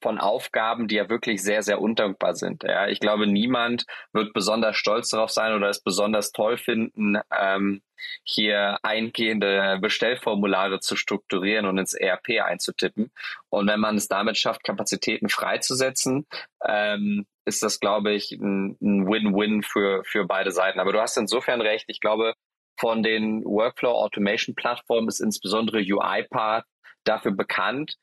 von 0.00 0.18
Aufgaben, 0.18 0.88
die 0.88 0.96
ja 0.96 1.08
wirklich 1.08 1.42
sehr, 1.42 1.62
sehr 1.62 1.80
undankbar 1.80 2.34
sind. 2.34 2.64
Ja, 2.64 2.88
ich 2.88 3.00
glaube, 3.00 3.26
niemand 3.26 3.84
wird 4.12 4.32
besonders 4.32 4.76
stolz 4.76 5.08
darauf 5.10 5.30
sein 5.30 5.54
oder 5.54 5.68
es 5.68 5.82
besonders 5.82 6.32
toll 6.32 6.56
finden, 6.56 7.18
ähm, 7.36 7.82
hier 8.24 8.78
eingehende 8.82 9.78
Bestellformulare 9.80 10.80
zu 10.80 10.96
strukturieren 10.96 11.66
und 11.66 11.78
ins 11.78 11.94
ERP 11.94 12.40
einzutippen. 12.44 13.10
Und 13.48 13.68
wenn 13.68 13.80
man 13.80 13.96
es 13.96 14.08
damit 14.08 14.36
schafft, 14.36 14.64
Kapazitäten 14.64 15.28
freizusetzen, 15.28 16.26
ähm, 16.66 17.26
ist 17.44 17.62
das, 17.62 17.80
glaube 17.80 18.12
ich, 18.12 18.32
ein 18.32 18.76
Win-Win 18.80 19.62
für, 19.62 20.02
für 20.04 20.24
beide 20.24 20.50
Seiten. 20.50 20.80
Aber 20.80 20.92
du 20.92 21.00
hast 21.00 21.16
insofern 21.16 21.60
recht. 21.60 21.84
Ich 21.88 22.00
glaube, 22.00 22.34
von 22.78 23.02
den 23.02 23.44
Workflow 23.44 23.92
Automation 23.92 24.54
Plattformen 24.54 25.08
ist 25.08 25.20
insbesondere 25.20 25.78
UiPath 25.78 26.64
dafür 27.04 27.32
bekannt, 27.32 27.96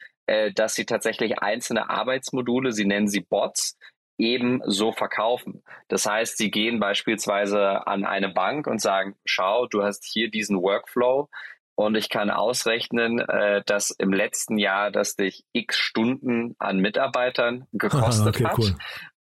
dass 0.55 0.75
sie 0.75 0.85
tatsächlich 0.85 1.39
einzelne 1.39 1.89
Arbeitsmodule, 1.89 2.71
sie 2.71 2.85
nennen 2.85 3.07
sie 3.07 3.21
Bots, 3.21 3.77
eben 4.17 4.61
so 4.65 4.91
verkaufen. 4.91 5.63
Das 5.87 6.05
heißt, 6.05 6.37
sie 6.37 6.51
gehen 6.51 6.79
beispielsweise 6.79 7.87
an 7.87 8.05
eine 8.05 8.29
Bank 8.29 8.67
und 8.67 8.79
sagen, 8.79 9.15
schau, 9.25 9.67
du 9.67 9.83
hast 9.83 10.05
hier 10.05 10.29
diesen 10.29 10.61
Workflow 10.61 11.29
und 11.75 11.95
ich 11.95 12.09
kann 12.09 12.29
ausrechnen, 12.29 13.19
äh, 13.19 13.63
dass 13.65 13.91
im 13.91 14.13
letzten 14.13 14.57
Jahr 14.57 14.91
das 14.91 15.15
dich 15.15 15.43
x 15.53 15.77
Stunden 15.77 16.55
an 16.59 16.77
Mitarbeitern 16.77 17.67
gekostet 17.71 18.35
Aha, 18.35 18.43
okay, 18.43 18.45
hat. 18.45 18.57
Cool. 18.59 18.75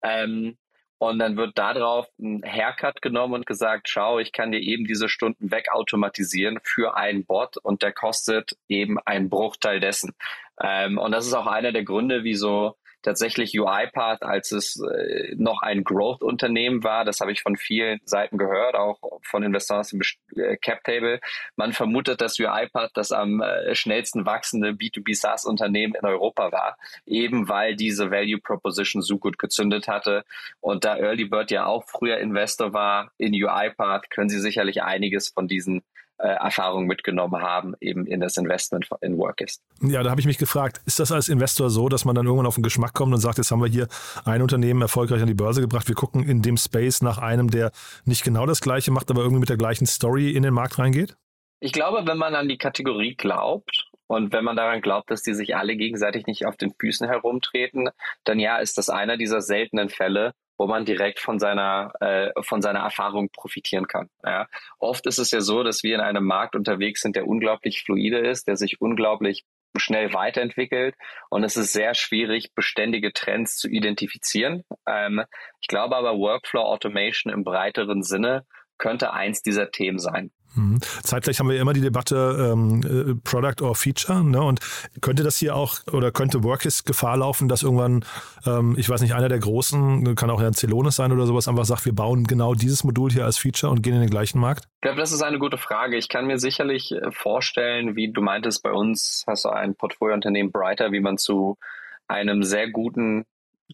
Ähm, 0.02 0.58
und 1.00 1.20
dann 1.20 1.38
wird 1.38 1.58
darauf 1.60 2.08
ein 2.20 2.42
Haircut 2.44 3.04
genommen 3.04 3.36
und 3.36 3.46
gesagt, 3.46 3.88
schau, 3.88 4.18
ich 4.18 4.32
kann 4.32 4.52
dir 4.52 4.62
eben 4.62 4.86
diese 4.86 5.10
Stunden 5.10 5.52
wegautomatisieren 5.52 6.60
für 6.64 6.96
einen 6.98 7.24
Bot 7.26 7.58
und 7.58 7.84
der 7.84 7.92
kostet 7.92 8.58
eben 8.68 8.98
einen 9.06 9.30
Bruchteil 9.30 9.80
dessen. 9.80 10.16
Ähm, 10.62 10.98
und 10.98 11.12
das 11.12 11.26
ist 11.28 11.34
auch 11.34 11.48
einer 11.48 11.72
der 11.72 11.84
Gründe, 11.84 12.24
wieso 12.24 12.76
tatsächlich 13.08 13.58
UiPath, 13.58 14.24
als 14.24 14.52
es 14.52 14.82
äh, 14.82 15.34
noch 15.38 15.62
ein 15.62 15.84
Growth-Unternehmen 15.84 16.84
war, 16.84 17.06
das 17.06 17.22
habe 17.22 17.32
ich 17.32 17.42
von 17.42 17.56
vielen 17.56 18.00
Seiten 18.04 18.38
gehört, 18.38 18.76
auch 18.76 19.00
von 19.24 19.44
Investoren 19.44 19.86
im 19.92 20.02
äh, 20.36 20.58
CapTable, 20.58 21.20
man 21.56 21.74
vermutet, 21.74 22.22
dass 22.22 22.40
UiPath 22.40 22.92
das 22.96 23.12
am 23.12 23.42
äh, 23.42 23.76
schnellsten 23.76 24.26
wachsende 24.26 24.72
B2B 24.72 25.16
SaaS-Unternehmen 25.16 25.96
in 25.96 26.06
Europa 26.06 26.52
war, 26.52 26.78
eben 27.06 27.48
weil 27.48 27.76
diese 27.76 28.12
Value 28.12 28.40
Proposition 28.40 29.02
so 29.02 29.18
gut 29.18 29.38
gezündet 29.38 29.88
hatte. 29.88 30.24
Und 30.60 30.84
da 30.84 30.98
Early 30.98 31.26
Bird 31.26 31.52
ja 31.52 31.66
auch 31.66 31.86
früher 31.88 32.18
Investor 32.18 32.74
war 32.74 33.12
in 33.18 33.34
UiPath, 33.34 34.10
können 34.10 34.30
Sie 34.30 34.40
sicherlich 34.40 34.84
einiges 34.84 35.30
von 35.30 35.48
diesen 35.48 35.84
äh, 36.20 36.28
Erfahrungen 36.28 36.88
mitgenommen 36.88 37.42
haben, 37.42 37.74
eben 37.80 38.06
in 38.06 38.20
das 38.20 38.38
Investment 38.38 38.88
in 39.02 39.18
Workist. 39.18 39.62
Ja, 39.82 40.04
da 40.04 40.10
habe 40.10 40.20
ich 40.20 40.28
mich 40.28 40.38
gefragt, 40.38 40.82
ist 40.86 41.00
das 41.00 41.12
als 41.12 41.30
Investor 41.30 41.70
so, 41.70 41.90
dass 41.90 42.06
man 42.06 42.16
dann 42.16 42.26
irgendwann 42.26 42.48
auf 42.48 42.56
den 42.56 42.64
Geschmack 42.64 42.94
kommt 42.94 43.14
und 43.14 43.20
sagt, 43.20 43.38
jetzt 43.38 43.52
haben 43.52 43.62
wir 43.62 43.70
hier 43.70 43.88
ein 44.26 44.42
Unternehmen 44.42 44.82
erfolgreich 44.82 45.22
an 45.22 45.28
die 45.28 45.34
Börse 45.34 45.62
gebracht, 45.62 45.88
wir 45.88 45.96
gucken 45.96 46.24
in 46.24 46.42
dem 46.42 46.58
Space 46.58 47.02
nach 47.02 47.18
einem, 47.18 47.52
der 47.52 47.72
nicht 48.06 48.24
genau 48.24 48.46
das 48.46 48.62
gleiche 48.62 48.92
macht, 48.92 49.10
aber 49.12 49.22
irgendwie 49.22 49.42
mit 49.42 49.50
der 49.50 49.58
gleichen 49.58 49.86
Story 49.86 50.32
in 50.32 50.44
den 50.44 50.54
Markt 50.54 50.80
reingeht? 50.80 51.16
Ich 51.60 51.72
glaube, 51.72 52.06
wenn 52.06 52.18
man 52.18 52.36
an 52.36 52.48
die 52.48 52.58
Kategorie 52.58 53.16
glaubt 53.16 53.88
und 54.08 54.32
wenn 54.32 54.44
man 54.44 54.56
daran 54.56 54.82
glaubt, 54.82 55.12
dass 55.12 55.24
die 55.24 55.34
sich 55.34 55.56
alle 55.56 55.76
gegenseitig 55.76 56.28
nicht 56.28 56.46
auf 56.46 56.56
den 56.56 56.74
Füßen 56.80 57.08
herumtreten, 57.08 57.90
dann 58.24 58.40
ja, 58.40 58.58
ist 58.58 58.78
das 58.78 58.90
einer 58.90 59.18
dieser 59.18 59.42
seltenen 59.42 59.90
Fälle, 59.90 60.34
wo 60.58 60.68
man 60.68 60.86
direkt 60.86 61.20
von 61.20 61.40
seiner, 61.40 61.92
äh, 62.00 62.32
von 62.42 62.62
seiner 62.62 62.80
Erfahrung 62.80 63.30
profitieren 63.30 63.88
kann. 63.88 64.10
Ja. 64.24 64.48
Oft 64.80 65.06
ist 65.08 65.20
es 65.20 65.32
ja 65.32 65.42
so, 65.42 65.64
dass 65.64 65.84
wir 65.84 65.96
in 65.96 66.02
einem 66.02 66.26
Markt 66.26 66.56
unterwegs 66.56 67.02
sind, 67.02 67.16
der 67.16 67.28
unglaublich 67.28 67.84
fluide 67.84 68.20
ist, 68.20 68.48
der 68.48 68.58
sich 68.58 68.82
unglaublich 68.82 69.46
schnell 69.76 70.14
weiterentwickelt 70.14 70.96
und 71.30 71.44
es 71.44 71.58
ist 71.58 71.74
sehr 71.74 71.94
schwierig, 71.94 72.54
beständige 72.56 73.14
Trends 73.14 73.58
zu 73.58 73.70
identifizieren. 73.70 74.64
Ähm, 74.88 75.24
ich 75.62 75.68
glaube 75.68 75.96
aber, 75.96 76.18
Workflow 76.18 76.62
Automation 76.62 77.32
im 77.32 77.44
breiteren 77.44 78.02
Sinne 78.02 78.46
könnte 78.78 79.14
eins 79.14 79.42
dieser 79.42 79.72
Themen 79.72 80.00
sein. 80.00 80.32
Mhm. 80.58 80.80
Zeitgleich 81.04 81.40
haben 81.40 81.50
wir 81.50 81.60
immer 81.60 81.74
die 81.74 81.82
Debatte 81.82 82.52
ähm, 82.54 82.82
äh, 82.84 83.16
Product 83.24 83.62
or 83.62 83.76
Feature. 83.76 84.24
Ne? 84.24 84.42
Und 84.42 84.60
könnte 85.02 85.24
das 85.24 85.38
hier 85.38 85.56
auch 85.56 85.80
oder 85.92 86.12
könnte 86.12 86.44
Workis 86.44 86.84
Gefahr 86.84 87.18
laufen, 87.18 87.48
dass 87.48 87.64
irgendwann, 87.64 88.04
ähm, 88.46 88.76
ich 88.78 88.90
weiß 88.90 89.02
nicht, 89.02 89.14
einer 89.14 89.30
der 89.30 89.40
großen, 89.40 90.16
kann 90.16 90.30
auch 90.30 90.42
ein 90.42 90.54
Celonis 90.54 90.96
sein 90.96 91.12
oder 91.12 91.26
sowas, 91.26 91.48
einfach 91.48 91.66
sagt, 91.66 91.86
wir 91.86 91.96
bauen 91.96 92.26
genau 92.26 92.54
dieses 92.54 92.84
Modul 92.84 93.12
hier 93.12 93.26
als 93.26 93.38
Feature 93.38 93.72
und 93.72 93.84
gehen 93.84 93.94
in 93.94 94.02
den 94.02 94.10
gleichen 94.10 94.40
Markt? 94.40 94.66
Ich 94.76 94.82
glaube, 94.82 95.00
das 95.00 95.12
ist 95.12 95.22
eine 95.22 95.40
gute 95.40 95.58
Frage. 95.58 95.98
Ich 95.98 96.10
kann 96.10 96.28
mir 96.28 96.40
sicherlich 96.40 96.92
äh, 96.92 97.12
vorstellen, 97.12 97.96
wie 97.96 98.12
du 98.12 98.22
meintest, 98.22 98.64
bei 98.64 98.72
uns 98.72 99.24
hast 99.28 99.46
du 99.46 99.50
ein 99.50 99.76
Portfoliounternehmen 99.76 100.52
Brighter, 100.52 100.92
wie 100.92 101.00
man 101.00 101.18
zu 101.18 101.58
einem 102.08 102.44
sehr 102.44 102.70
guten 102.70 103.26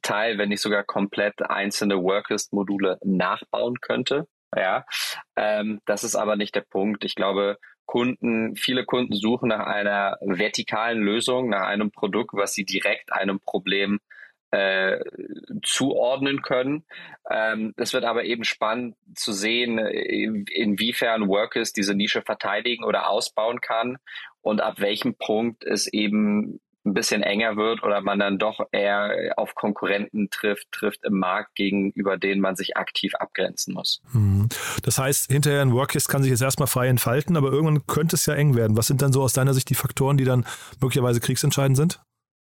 Teil, 0.02 0.38
wenn 0.38 0.50
nicht 0.50 0.62
sogar 0.62 0.84
komplett 0.84 1.42
einzelne 1.42 2.02
Workist-Module 2.02 2.98
nachbauen 3.04 3.80
könnte. 3.80 4.28
Ja, 4.56 4.86
ähm, 5.36 5.82
das 5.86 6.04
ist 6.04 6.16
aber 6.16 6.36
nicht 6.36 6.56
der 6.56 6.62
Punkt. 6.62 7.04
Ich 7.06 7.16
glaube, 7.16 7.58
Kunden, 7.86 8.56
viele 8.56 8.86
Kunden 8.86 9.14
suchen 9.16 9.50
nach 9.50 9.66
einer 9.66 10.18
vertikalen 10.22 11.00
Lösung, 11.00 11.50
nach 11.50 11.68
einem 11.68 11.92
Produkt, 11.92 12.34
was 12.34 12.54
sie 12.54 12.66
direkt 12.66 13.12
einem 13.12 13.40
Problem 13.40 14.00
äh, 14.52 15.00
zuordnen 15.64 16.42
können. 16.44 16.86
Ähm, 17.30 17.74
es 17.76 17.94
wird 17.94 18.06
aber 18.06 18.24
eben 18.24 18.44
spannend 18.44 18.96
zu 19.16 19.34
sehen, 19.34 19.80
inwiefern 19.80 21.28
Workers 21.28 21.74
diese 21.74 21.96
Nische 21.96 22.22
verteidigen 22.22 22.84
oder 22.84 23.10
ausbauen 23.10 23.62
kann 23.62 23.98
und 24.42 24.62
ab 24.62 24.80
welchem 24.80 25.16
Punkt 25.16 25.64
es 25.64 25.92
eben 25.92 26.60
ein 26.86 26.94
bisschen 26.94 27.24
enger 27.24 27.56
wird 27.56 27.82
oder 27.84 28.02
man 28.02 28.20
dann 28.20 28.38
doch 28.38 28.60
eher 28.72 29.34
auf 29.38 29.56
Konkurrenten 29.56 30.30
trifft, 30.30 30.72
trifft 30.72 31.04
im 31.04 31.18
Markt 31.20 31.56
gegenüber 31.56 32.18
denen 32.18 32.42
man 32.42 32.56
sich 32.56 32.76
aktiv 32.76 33.16
abgrenzen 33.16 33.74
muss. 33.74 34.02
Hm. 34.12 34.50
Das 34.84 34.98
heißt, 34.98 35.32
hinterher 35.32 35.62
ein 35.62 35.74
Workist 35.74 36.10
kann 36.10 36.24
sich 36.24 36.32
jetzt 36.32 36.42
erstmal 36.42 36.68
frei 36.68 36.88
entfalten, 36.88 37.38
aber 37.38 37.52
irgendwann 37.52 37.88
könnte 37.88 38.16
es 38.16 38.26
ja 38.26 38.34
eng 38.34 38.56
werden. 38.56 38.76
Was 38.76 38.88
sind 38.88 39.02
dann 39.02 39.14
so 39.14 39.22
aus 39.22 39.34
deiner 39.34 39.54
Sicht 39.54 39.70
die 39.70 39.76
Faktoren, 39.76 40.18
die 40.18 40.26
dann 40.26 40.46
möglicherweise 40.82 41.20
kriegsentscheidend 41.20 41.78
sind? 41.78 42.02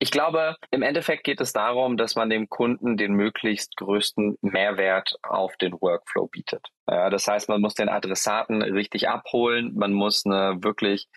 Ich 0.01 0.13
glaube, 0.13 0.55
im 0.71 0.83
Endeffekt 0.83 1.25
geht 1.25 1.41
es 1.41 1.53
darum, 1.53 1.97
dass 1.97 2.15
man 2.15 2.31
dem 2.31 2.49
Kunden 2.49 2.97
den 2.97 3.15
möglichst 3.15 3.77
größten 3.77 4.37
Mehrwert 4.43 5.17
auf 5.25 5.57
den 5.57 5.73
Workflow 5.73 6.29
bietet. 6.29 6.65
Das 6.87 7.27
heißt, 7.27 7.49
man 7.49 7.61
muss 7.61 7.75
den 7.75 7.89
Adressaten 7.89 8.63
richtig 8.63 9.09
abholen, 9.09 9.75
man 9.75 9.93
muss 9.93 10.25
eine 10.25 10.59
wirklich 10.63 11.09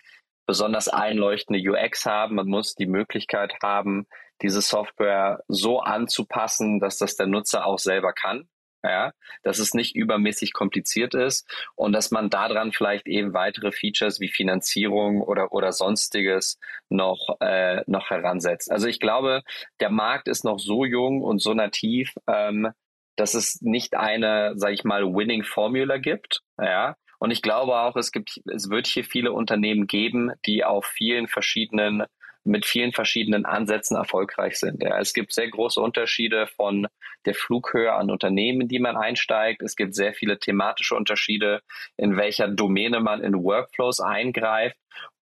besonders 0.46 0.88
einleuchtende 0.88 1.60
UX 1.60 2.06
haben. 2.06 2.36
Man 2.36 2.48
muss 2.48 2.74
die 2.74 2.86
Möglichkeit 2.86 3.54
haben, 3.62 4.06
diese 4.42 4.60
Software 4.60 5.42
so 5.48 5.80
anzupassen, 5.80 6.80
dass 6.80 6.98
das 6.98 7.16
der 7.16 7.26
Nutzer 7.26 7.66
auch 7.66 7.78
selber 7.78 8.12
kann. 8.12 8.48
Ja, 8.84 9.12
dass 9.44 9.60
es 9.60 9.74
nicht 9.74 9.94
übermäßig 9.94 10.52
kompliziert 10.52 11.14
ist 11.14 11.48
und 11.76 11.92
dass 11.92 12.10
man 12.10 12.30
daran 12.30 12.72
vielleicht 12.72 13.06
eben 13.06 13.32
weitere 13.32 13.70
Features 13.70 14.18
wie 14.18 14.26
Finanzierung 14.26 15.22
oder, 15.22 15.52
oder 15.52 15.70
sonstiges 15.70 16.58
noch, 16.88 17.36
äh, 17.38 17.82
noch 17.86 18.10
heransetzt. 18.10 18.72
Also 18.72 18.88
ich 18.88 18.98
glaube, 18.98 19.42
der 19.78 19.90
Markt 19.90 20.26
ist 20.26 20.44
noch 20.44 20.58
so 20.58 20.84
jung 20.84 21.22
und 21.22 21.40
so 21.40 21.54
nativ, 21.54 22.12
ähm, 22.26 22.72
dass 23.14 23.34
es 23.34 23.60
nicht 23.60 23.94
eine, 23.94 24.54
sage 24.56 24.74
ich 24.74 24.82
mal, 24.82 25.04
Winning 25.14 25.44
Formula 25.44 25.98
gibt. 25.98 26.40
Ja, 26.58 26.96
und 27.22 27.30
ich 27.30 27.40
glaube 27.40 27.76
auch, 27.78 27.94
es 27.94 28.10
gibt, 28.10 28.40
es 28.52 28.68
wird 28.68 28.88
hier 28.88 29.04
viele 29.04 29.30
Unternehmen 29.30 29.86
geben, 29.86 30.32
die 30.44 30.64
auf 30.64 30.86
vielen 30.86 31.28
verschiedenen 31.28 32.02
mit 32.42 32.66
vielen 32.66 32.90
verschiedenen 32.90 33.46
Ansätzen 33.46 33.96
erfolgreich 33.96 34.58
sind. 34.58 34.82
Ja, 34.82 34.98
es 34.98 35.12
gibt 35.12 35.32
sehr 35.32 35.48
große 35.48 35.80
Unterschiede 35.80 36.48
von 36.48 36.88
der 37.24 37.36
Flughöhe 37.36 37.92
an 37.92 38.10
Unternehmen, 38.10 38.62
in 38.62 38.66
die 38.66 38.80
man 38.80 38.96
einsteigt. 38.96 39.62
Es 39.62 39.76
gibt 39.76 39.94
sehr 39.94 40.14
viele 40.14 40.40
thematische 40.40 40.96
Unterschiede, 40.96 41.62
in 41.96 42.16
welcher 42.16 42.48
Domäne 42.48 42.98
man 42.98 43.22
in 43.22 43.34
Workflows 43.34 44.00
eingreift. 44.00 44.76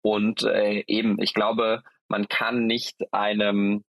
Und 0.02 0.44
äh, 0.44 0.84
eben, 0.88 1.22
ich 1.22 1.34
glaube, 1.34 1.82
man 2.10 2.28
kann 2.28 2.66
nicht 2.66 2.98
einem 3.14 3.86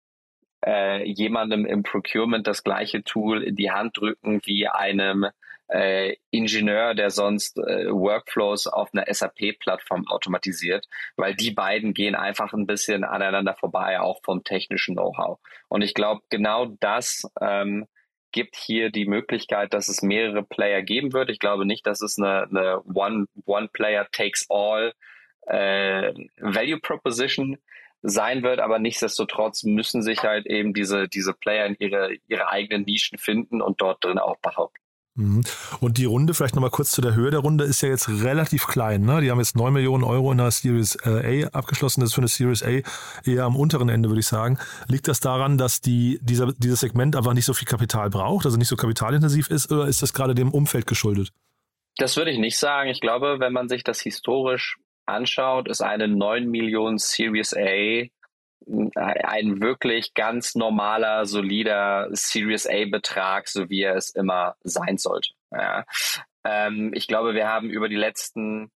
äh, 0.66 1.08
jemandem 1.08 1.66
im 1.66 1.84
Procurement 1.84 2.48
das 2.48 2.64
gleiche 2.64 3.04
Tool 3.04 3.44
in 3.44 3.54
die 3.54 3.70
Hand 3.70 3.96
drücken 3.96 4.40
wie 4.44 4.66
einem 4.66 5.28
äh, 5.72 6.16
Ingenieur, 6.30 6.94
der 6.94 7.10
sonst 7.10 7.58
äh, 7.58 7.90
Workflows 7.90 8.66
auf 8.66 8.90
einer 8.92 9.12
SAP-Plattform 9.12 10.06
automatisiert, 10.06 10.86
weil 11.16 11.34
die 11.34 11.50
beiden 11.50 11.94
gehen 11.94 12.14
einfach 12.14 12.52
ein 12.52 12.66
bisschen 12.66 13.04
aneinander 13.04 13.54
vorbei, 13.54 13.98
auch 14.00 14.20
vom 14.22 14.44
technischen 14.44 14.96
Know-how. 14.96 15.38
Und 15.68 15.82
ich 15.82 15.94
glaube, 15.94 16.20
genau 16.28 16.66
das 16.80 17.22
ähm, 17.40 17.86
gibt 18.32 18.56
hier 18.56 18.90
die 18.90 19.06
Möglichkeit, 19.06 19.72
dass 19.72 19.88
es 19.88 20.02
mehrere 20.02 20.42
Player 20.42 20.82
geben 20.82 21.12
wird. 21.12 21.30
Ich 21.30 21.38
glaube 21.38 21.64
nicht, 21.64 21.86
dass 21.86 22.02
es 22.02 22.18
eine, 22.18 22.42
eine 22.50 22.82
One, 22.94 23.26
One 23.46 23.68
Player 23.72 24.06
takes 24.12 24.46
all 24.50 24.92
äh, 25.46 26.12
Value 26.38 26.80
Proposition 26.80 27.58
sein 28.02 28.42
wird, 28.42 28.60
aber 28.60 28.78
nichtsdestotrotz 28.78 29.62
müssen 29.62 30.02
sich 30.02 30.22
halt 30.22 30.46
eben 30.46 30.74
diese, 30.74 31.08
diese 31.08 31.32
Player 31.32 31.66
in 31.66 31.76
ihre, 31.78 32.14
ihre 32.26 32.48
eigenen 32.48 32.84
Nischen 32.84 33.16
finden 33.16 33.62
und 33.62 33.80
dort 33.80 34.04
drin 34.04 34.18
auch 34.18 34.38
behaupten. 34.38 34.82
Mhm. 35.14 35.42
Und 35.80 35.98
die 35.98 36.06
Runde, 36.06 36.32
vielleicht 36.32 36.54
nochmal 36.54 36.70
kurz 36.70 36.90
zu 36.90 37.02
der 37.02 37.14
Höhe 37.14 37.30
der 37.30 37.40
Runde, 37.40 37.64
ist 37.64 37.82
ja 37.82 37.88
jetzt 37.88 38.08
relativ 38.08 38.66
klein. 38.66 39.02
Ne? 39.02 39.20
Die 39.20 39.30
haben 39.30 39.38
jetzt 39.38 39.56
9 39.56 39.72
Millionen 39.72 40.04
Euro 40.04 40.32
in 40.32 40.38
der 40.38 40.50
Series 40.50 40.96
äh, 41.04 41.44
A 41.44 41.48
abgeschlossen. 41.48 42.00
Das 42.00 42.10
ist 42.10 42.14
für 42.14 42.22
eine 42.22 42.28
Series 42.28 42.62
A 42.62 42.80
eher 43.28 43.44
am 43.44 43.56
unteren 43.56 43.88
Ende, 43.88 44.08
würde 44.08 44.20
ich 44.20 44.26
sagen. 44.26 44.58
Liegt 44.88 45.08
das 45.08 45.20
daran, 45.20 45.58
dass 45.58 45.80
die, 45.80 46.18
dieser, 46.22 46.52
dieses 46.52 46.80
Segment 46.80 47.14
einfach 47.14 47.34
nicht 47.34 47.44
so 47.44 47.52
viel 47.52 47.68
Kapital 47.68 48.08
braucht, 48.08 48.46
also 48.46 48.56
nicht 48.56 48.68
so 48.68 48.76
kapitalintensiv 48.76 49.48
ist, 49.48 49.70
oder 49.70 49.86
ist 49.86 50.00
das 50.00 50.14
gerade 50.14 50.34
dem 50.34 50.50
Umfeld 50.50 50.86
geschuldet? 50.86 51.30
Das 51.96 52.16
würde 52.16 52.30
ich 52.30 52.38
nicht 52.38 52.58
sagen. 52.58 52.88
Ich 52.88 53.00
glaube, 53.00 53.36
wenn 53.38 53.52
man 53.52 53.68
sich 53.68 53.84
das 53.84 54.00
historisch 54.00 54.78
anschaut, 55.04 55.68
ist 55.68 55.82
eine 55.82 56.08
9 56.08 56.48
Millionen 56.48 56.96
Series 56.96 57.54
A 57.54 58.06
ein 58.94 59.60
wirklich 59.60 60.14
ganz 60.14 60.54
normaler, 60.54 61.26
solider 61.26 62.08
Series 62.12 62.66
A-Betrag, 62.66 63.48
so 63.48 63.68
wie 63.68 63.82
er 63.82 63.96
es 63.96 64.10
immer 64.10 64.56
sein 64.62 64.98
sollte. 64.98 65.30
Ja. 65.50 65.84
Ähm, 66.44 66.92
ich 66.94 67.06
glaube, 67.06 67.34
wir 67.34 67.48
haben 67.48 67.70
über 67.70 67.88
die 67.88 67.96
letzten 67.96 68.70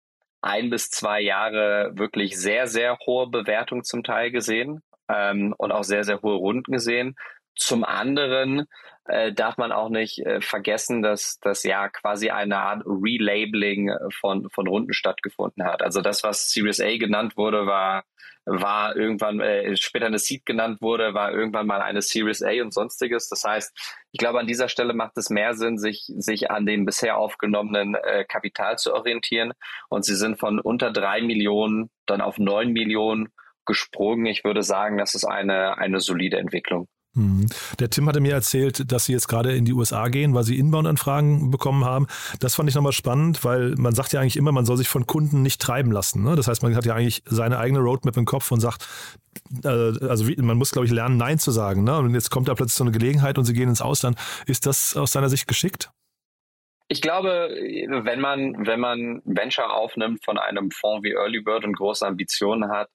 ein 0.42 0.70
bis 0.70 0.90
zwei 0.90 1.22
Jahre 1.22 1.92
wirklich 1.94 2.38
sehr, 2.38 2.68
sehr 2.68 2.98
hohe 3.06 3.30
Bewertungen 3.30 3.84
zum 3.84 4.04
Teil 4.04 4.30
gesehen 4.32 4.82
ähm, 5.08 5.54
und 5.58 5.72
auch 5.72 5.84
sehr, 5.84 6.04
sehr 6.04 6.22
hohe 6.22 6.36
Runden 6.36 6.72
gesehen. 6.72 7.16
Zum 7.56 7.84
anderen 7.84 8.66
äh, 9.06 9.34
darf 9.34 9.58
man 9.58 9.72
auch 9.72 9.90
nicht 9.90 10.20
äh, 10.20 10.42
vergessen, 10.42 11.02
dass 11.02 11.40
das 11.40 11.64
ja 11.64 11.90
quasi 11.90 12.30
eine 12.30 12.58
Art 12.58 12.84
Relabeling 12.86 13.90
äh, 13.90 13.98
von, 14.12 14.50
von 14.50 14.68
Runden 14.68 14.94
stattgefunden 14.94 15.66
hat. 15.66 15.82
Also 15.82 16.02
das, 16.02 16.24
was 16.24 16.52
Series 16.52 16.80
A 16.80 16.98
genannt 16.98 17.38
wurde, 17.38 17.66
war 17.66 18.04
war 18.46 18.96
irgendwann 18.96 19.40
äh, 19.40 19.76
später 19.78 20.08
eine 20.08 20.20
Seed 20.20 20.46
genannt 20.46 20.82
wurde, 20.82 21.14
war 21.14 21.32
irgendwann 21.32 21.68
mal 21.68 21.82
eine 21.82 22.02
Series 22.02 22.44
A 22.44 22.52
und 22.62 22.74
sonstiges. 22.74 23.30
Das 23.30 23.44
heißt, 23.44 23.72
ich 24.12 24.20
glaube, 24.20 24.40
an 24.40 24.48
dieser 24.48 24.68
Stelle 24.68 24.94
macht 24.94 25.18
es 25.18 25.30
mehr 25.30 25.54
Sinn, 25.54 25.78
sich, 25.78 26.06
sich 26.18 26.52
an 26.52 26.66
dem 26.66 26.86
bisher 26.86 27.18
aufgenommenen 27.18 27.96
äh, 27.96 28.26
Kapital 28.26 28.78
zu 28.78 28.94
orientieren. 28.94 29.54
Und 29.90 30.04
sie 30.04 30.16
sind 30.16 30.40
von 30.40 30.60
unter 30.60 30.92
drei 30.92 31.22
Millionen 31.22 31.90
dann 32.06 32.22
auf 32.22 32.38
neun 32.38 32.74
Millionen 32.74 33.30
gesprungen. 33.66 34.26
Ich 34.26 34.44
würde 34.44 34.62
sagen, 34.62 34.98
das 34.98 35.16
ist 35.16 35.24
eine, 35.26 35.78
eine 35.78 36.02
solide 36.02 36.38
Entwicklung. 36.38 36.90
Mhm. 37.16 37.46
Der 37.80 37.90
Tim 37.90 38.08
hatte 38.08 38.20
mir 38.20 38.34
erzählt, 38.34 38.92
dass 38.92 39.06
Sie 39.06 39.12
jetzt 39.12 39.28
gerade 39.28 39.56
in 39.56 39.66
die 39.66 39.74
USA 39.74 40.08
gehen, 40.08 40.34
weil 40.34 40.44
Sie 40.44 40.58
Inbound-Anfragen 40.58 41.52
bekommen 41.52 41.86
haben. 41.86 42.08
Das 42.40 42.56
fand 42.56 42.70
ich 42.70 42.76
nochmal 42.76 42.92
spannend, 42.92 43.44
weil 43.44 43.76
man 43.78 43.94
sagt 43.94 44.14
ja 44.14 44.20
eigentlich 44.20 44.38
immer, 44.38 44.52
man 44.52 44.66
soll 44.66 44.78
sich 44.78 44.88
von 44.88 45.06
Kunden 45.06 45.44
nicht 45.44 45.62
treiben 45.62 45.92
lassen. 45.92 46.24
Ne? 46.24 46.36
Das 46.36 46.48
heißt, 46.48 46.64
man 46.64 46.76
hat 46.76 46.86
ja 46.86 46.96
eigentlich 46.96 47.22
seine 47.26 47.60
eigene 47.60 47.80
Roadmap 47.80 48.18
im 48.18 48.26
Kopf 48.26 48.52
und 48.52 48.60
sagt, 48.60 48.88
äh, 49.64 49.68
also 49.68 50.26
man 50.38 50.58
muss, 50.58 50.72
glaube 50.72 50.88
ich, 50.88 50.92
lernen, 50.92 51.18
Nein 51.18 51.38
zu 51.38 51.52
sagen. 51.52 51.84
Ne? 51.84 51.98
Und 51.98 52.14
jetzt 52.16 52.32
kommt 52.32 52.48
da 52.48 52.56
plötzlich 52.56 52.78
so 52.78 52.84
eine 52.84 52.92
Gelegenheit 52.92 53.38
und 53.38 53.46
Sie 53.46 53.54
gehen 53.54 53.70
ins 53.70 53.82
Ausland. 53.82 54.18
Ist 54.48 54.66
das 54.66 54.96
aus 54.96 55.12
seiner 55.12 55.30
Sicht 55.30 55.48
geschickt? 55.48 55.92
Ich 56.88 57.02
glaube, 57.02 57.30
wenn 57.30 58.20
man, 58.20 58.68
wenn 58.68 58.80
man 58.80 59.22
Venture 59.26 59.74
aufnimmt 59.74 60.24
von 60.24 60.38
einem 60.38 60.70
Fonds 60.72 61.04
wie 61.04 61.14
Early 61.14 61.42
Bird 61.42 61.64
und 61.64 61.76
große 61.76 62.06
Ambitionen 62.06 62.72
hat, 62.72 62.90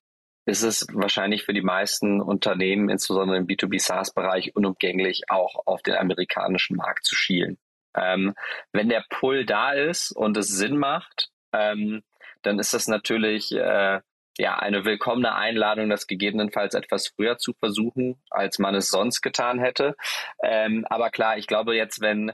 ist 0.49 0.62
es 0.62 0.87
wahrscheinlich 0.95 1.45
für 1.45 1.52
die 1.52 1.62
meisten 1.62 2.23
Unternehmen, 2.23 2.88
insbesondere 2.88 3.37
im 3.37 3.47
B2B 3.47 3.78
SaaS-Bereich, 3.78 4.57
unumgänglich, 4.57 5.25
auch 5.28 5.67
auf 5.67 5.83
den 5.83 5.95
amerikanischen 5.95 6.76
Markt 6.76 7.05
zu 7.05 7.14
schielen. 7.14 7.59
Ähm, 7.95 8.35
wenn 8.73 8.88
der 8.88 9.05
Pull 9.11 9.45
da 9.45 9.73
ist 9.73 10.11
und 10.11 10.38
es 10.38 10.49
Sinn 10.49 10.78
macht, 10.78 11.28
ähm, 11.52 12.02
dann 12.40 12.59
ist 12.59 12.73
das 12.73 12.88
natürlich 12.88 13.52
äh, 13.52 14.00
ja 14.38 14.59
eine 14.59 14.87
willkommene 14.87 15.35
Einladung, 15.35 15.90
das 15.90 16.07
gegebenenfalls 16.07 16.73
etwas 16.73 17.09
früher 17.09 17.37
zu 17.37 17.52
versuchen, 17.52 18.17
als 18.31 18.59
man 18.59 18.75
es 18.75 18.88
sonst 18.88 19.21
getan 19.21 19.59
hätte. 19.59 19.97
Ähm, 20.43 20.87
aber 20.88 21.11
klar, 21.11 21.37
ich 21.37 21.47
glaube 21.47 21.76
jetzt, 21.76 22.00
wenn 22.00 22.33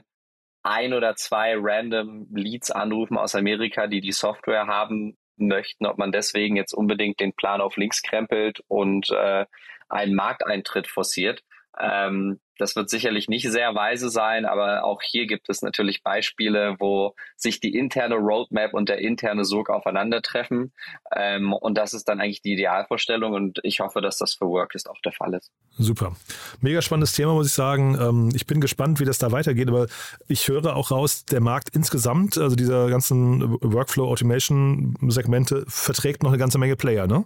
ein 0.63 0.93
oder 0.93 1.17
zwei 1.17 1.55
random 1.57 2.27
Leads 2.33 2.71
anrufen 2.71 3.17
aus 3.17 3.35
Amerika, 3.35 3.87
die 3.87 3.99
die 3.99 4.13
Software 4.13 4.67
haben, 4.67 5.17
möchten, 5.37 5.85
ob 5.85 5.97
man 5.97 6.11
deswegen 6.11 6.55
jetzt 6.55 6.73
unbedingt 6.73 7.19
den 7.19 7.33
Plan 7.33 7.61
auf 7.61 7.77
links 7.77 8.01
krempelt 8.01 8.61
und 8.67 9.09
äh, 9.09 9.45
einen 9.89 10.15
Markteintritt 10.15 10.87
forciert. 10.87 11.43
Ähm, 11.79 12.39
das 12.57 12.75
wird 12.75 12.89
sicherlich 12.89 13.27
nicht 13.27 13.49
sehr 13.49 13.75
weise 13.75 14.09
sein, 14.09 14.45
aber 14.45 14.85
auch 14.85 15.01
hier 15.01 15.27
gibt 15.27 15.49
es 15.49 15.61
natürlich 15.61 16.03
Beispiele, 16.03 16.75
wo 16.79 17.13
sich 17.35 17.59
die 17.59 17.75
interne 17.75 18.15
Roadmap 18.15 18.73
und 18.73 18.87
der 18.87 18.99
interne 18.99 19.43
Sog 19.43 19.69
aufeinandertreffen. 19.69 20.73
Ähm, 21.13 21.53
und 21.53 21.77
das 21.77 21.93
ist 21.93 22.07
dann 22.07 22.21
eigentlich 22.21 22.41
die 22.41 22.53
Idealvorstellung 22.53 23.33
und 23.33 23.59
ich 23.63 23.81
hoffe, 23.81 24.01
dass 24.01 24.17
das 24.17 24.35
für 24.35 24.45
Workist 24.45 24.89
auch 24.89 24.99
der 25.03 25.11
Fall 25.11 25.33
ist. 25.33 25.51
Super. 25.77 26.15
Mega 26.61 26.81
spannendes 26.81 27.13
Thema, 27.13 27.33
muss 27.33 27.47
ich 27.47 27.53
sagen. 27.53 27.97
Ähm, 27.99 28.29
ich 28.33 28.45
bin 28.45 28.61
gespannt, 28.61 28.99
wie 28.99 29.05
das 29.05 29.17
da 29.17 29.31
weitergeht, 29.31 29.67
aber 29.67 29.87
ich 30.27 30.47
höre 30.47 30.75
auch 30.75 30.91
raus, 30.91 31.25
der 31.25 31.41
Markt 31.41 31.69
insgesamt, 31.75 32.37
also 32.37 32.55
dieser 32.55 32.89
ganzen 32.89 33.57
Workflow 33.61 34.07
Automation 34.07 34.95
Segmente, 35.09 35.65
verträgt 35.67 36.23
noch 36.23 36.29
eine 36.29 36.39
ganze 36.39 36.57
Menge 36.57 36.77
Player, 36.77 37.07
ne? 37.07 37.25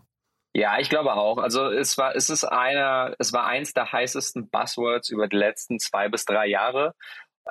Ja, 0.53 0.79
ich 0.79 0.89
glaube 0.89 1.13
auch. 1.13 1.37
Also 1.37 1.67
es 1.67 1.97
war, 1.97 2.15
es 2.15 2.29
ist 2.29 2.43
einer, 2.43 3.15
es 3.19 3.33
war 3.33 3.45
eins 3.45 3.73
der 3.73 3.91
heißesten 3.91 4.49
Buzzwords 4.49 5.09
über 5.09 5.27
die 5.27 5.37
letzten 5.37 5.79
zwei 5.79 6.09
bis 6.09 6.25
drei 6.25 6.47
Jahre. 6.47 6.95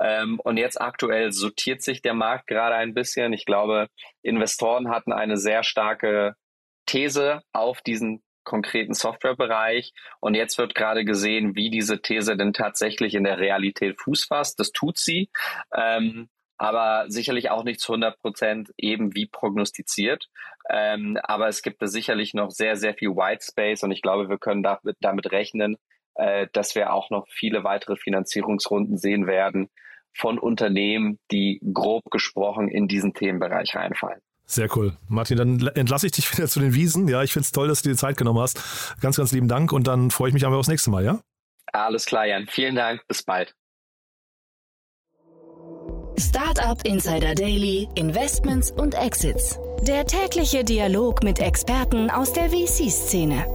Ähm, 0.00 0.40
und 0.40 0.56
jetzt 0.56 0.80
aktuell 0.80 1.32
sortiert 1.32 1.82
sich 1.82 2.02
der 2.02 2.14
Markt 2.14 2.46
gerade 2.48 2.74
ein 2.74 2.94
bisschen. 2.94 3.32
Ich 3.32 3.44
glaube, 3.44 3.88
Investoren 4.22 4.90
hatten 4.90 5.12
eine 5.12 5.36
sehr 5.36 5.62
starke 5.62 6.34
These 6.86 7.42
auf 7.52 7.82
diesen 7.82 8.22
konkreten 8.44 8.94
Softwarebereich. 8.94 9.92
Und 10.20 10.34
jetzt 10.34 10.58
wird 10.58 10.74
gerade 10.74 11.04
gesehen, 11.04 11.54
wie 11.54 11.70
diese 11.70 12.00
These 12.00 12.36
denn 12.36 12.52
tatsächlich 12.52 13.14
in 13.14 13.24
der 13.24 13.38
Realität 13.38 14.00
Fuß 14.00 14.24
fasst. 14.24 14.58
Das 14.58 14.72
tut 14.72 14.98
sie. 14.98 15.30
Ähm, 15.74 16.28
aber 16.58 17.04
sicherlich 17.08 17.50
auch 17.50 17.64
nicht 17.64 17.80
zu 17.80 17.92
100 17.92 18.20
Prozent 18.20 18.72
eben 18.76 19.14
wie 19.14 19.26
prognostiziert. 19.26 20.28
Ähm, 20.68 21.16
aber 21.22 21.48
es 21.48 21.62
gibt 21.62 21.80
da 21.80 21.86
sicherlich 21.86 22.34
noch 22.34 22.50
sehr, 22.50 22.76
sehr 22.76 22.94
viel 22.94 23.10
White 23.10 23.44
Space 23.48 23.82
und 23.82 23.92
ich 23.92 24.02
glaube, 24.02 24.28
wir 24.28 24.38
können 24.38 24.62
damit, 24.62 24.96
damit 25.00 25.32
rechnen, 25.32 25.76
äh, 26.14 26.48
dass 26.52 26.74
wir 26.74 26.92
auch 26.92 27.10
noch 27.10 27.26
viele 27.28 27.64
weitere 27.64 27.96
Finanzierungsrunden 27.96 28.98
sehen 28.98 29.26
werden 29.26 29.70
von 30.14 30.38
Unternehmen, 30.38 31.18
die 31.30 31.60
grob 31.72 32.02
gesprochen 32.10 32.68
in 32.68 32.88
diesen 32.88 33.14
Themenbereich 33.14 33.76
reinfallen. 33.76 34.20
Sehr 34.44 34.74
cool. 34.76 34.96
Martin, 35.08 35.36
dann 35.36 35.66
entlasse 35.74 36.06
ich 36.06 36.12
dich 36.12 36.32
wieder 36.36 36.48
zu 36.48 36.58
den 36.60 36.74
Wiesen. 36.74 37.06
Ja, 37.06 37.22
ich 37.22 37.32
finde 37.32 37.44
es 37.44 37.52
toll, 37.52 37.68
dass 37.68 37.82
du 37.82 37.90
dir 37.90 37.96
Zeit 37.96 38.16
genommen 38.16 38.40
hast. 38.40 38.96
Ganz, 39.00 39.16
ganz 39.16 39.30
lieben 39.32 39.48
Dank 39.48 39.72
und 39.72 39.86
dann 39.86 40.10
freue 40.10 40.28
ich 40.28 40.34
mich 40.34 40.44
einfach 40.44 40.58
aufs 40.58 40.68
nächste 40.68 40.90
Mal, 40.90 41.04
ja? 41.04 41.20
Alles 41.72 42.06
klar, 42.06 42.26
Jan. 42.26 42.46
Vielen 42.46 42.74
Dank. 42.74 43.06
Bis 43.06 43.22
bald. 43.22 43.57
Startup 46.18 46.84
Insider 46.84 47.34
Daily, 47.34 47.88
Investments 47.94 48.72
und 48.72 48.94
Exits. 48.94 49.56
Der 49.82 50.04
tägliche 50.04 50.64
Dialog 50.64 51.22
mit 51.22 51.38
Experten 51.38 52.10
aus 52.10 52.32
der 52.32 52.50
VC-Szene. 52.50 53.46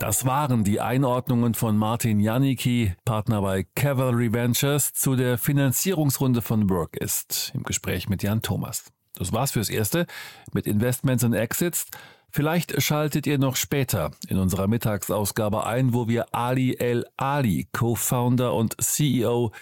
Das 0.00 0.26
waren 0.26 0.64
die 0.64 0.80
Einordnungen 0.80 1.54
von 1.54 1.76
Martin 1.76 2.18
Janicki, 2.18 2.94
Partner 3.04 3.42
bei 3.42 3.64
Cavalry 3.76 4.32
Ventures, 4.32 4.92
zu 4.92 5.14
der 5.14 5.38
Finanzierungsrunde 5.38 6.42
von 6.42 6.68
Work 6.68 6.96
ist, 6.96 7.52
im 7.54 7.62
Gespräch 7.62 8.08
mit 8.08 8.24
Jan 8.24 8.42
Thomas. 8.42 8.86
Das 9.14 9.32
war's 9.32 9.52
fürs 9.52 9.68
Erste 9.68 10.06
mit 10.52 10.66
Investments 10.66 11.22
und 11.22 11.34
Exits. 11.34 11.86
Vielleicht 12.34 12.82
schaltet 12.82 13.26
ihr 13.26 13.38
noch 13.38 13.56
später 13.56 14.10
in 14.26 14.38
unserer 14.38 14.66
Mittagsausgabe 14.66 15.66
ein, 15.66 15.92
wo 15.92 16.08
wir 16.08 16.34
Ali 16.34 16.74
El 16.74 17.04
Ali, 17.16 17.68
Co-Founder 17.72 18.54
und 18.54 18.74
CEO 18.80 19.52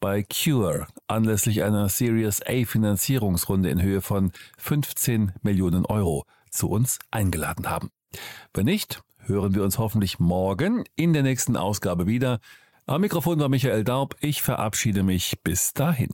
bei 0.00 0.24
Cure 0.24 0.86
anlässlich 1.06 1.62
einer 1.62 1.88
Series 1.88 2.42
A 2.46 2.64
Finanzierungsrunde 2.64 3.70
in 3.70 3.82
Höhe 3.82 4.00
von 4.00 4.32
15 4.56 5.32
Millionen 5.42 5.84
Euro 5.86 6.24
zu 6.50 6.68
uns 6.68 6.98
eingeladen 7.10 7.68
haben. 7.68 7.90
Wenn 8.54 8.66
nicht, 8.66 9.02
hören 9.18 9.54
wir 9.54 9.62
uns 9.62 9.78
hoffentlich 9.78 10.18
morgen 10.18 10.84
in 10.96 11.12
der 11.12 11.22
nächsten 11.22 11.56
Ausgabe 11.56 12.06
wieder. 12.06 12.40
Am 12.86 13.00
Mikrofon 13.00 13.38
war 13.38 13.48
Michael 13.48 13.84
Daub. 13.84 14.16
Ich 14.20 14.42
verabschiede 14.42 15.02
mich 15.02 15.40
bis 15.42 15.74
dahin. 15.74 16.10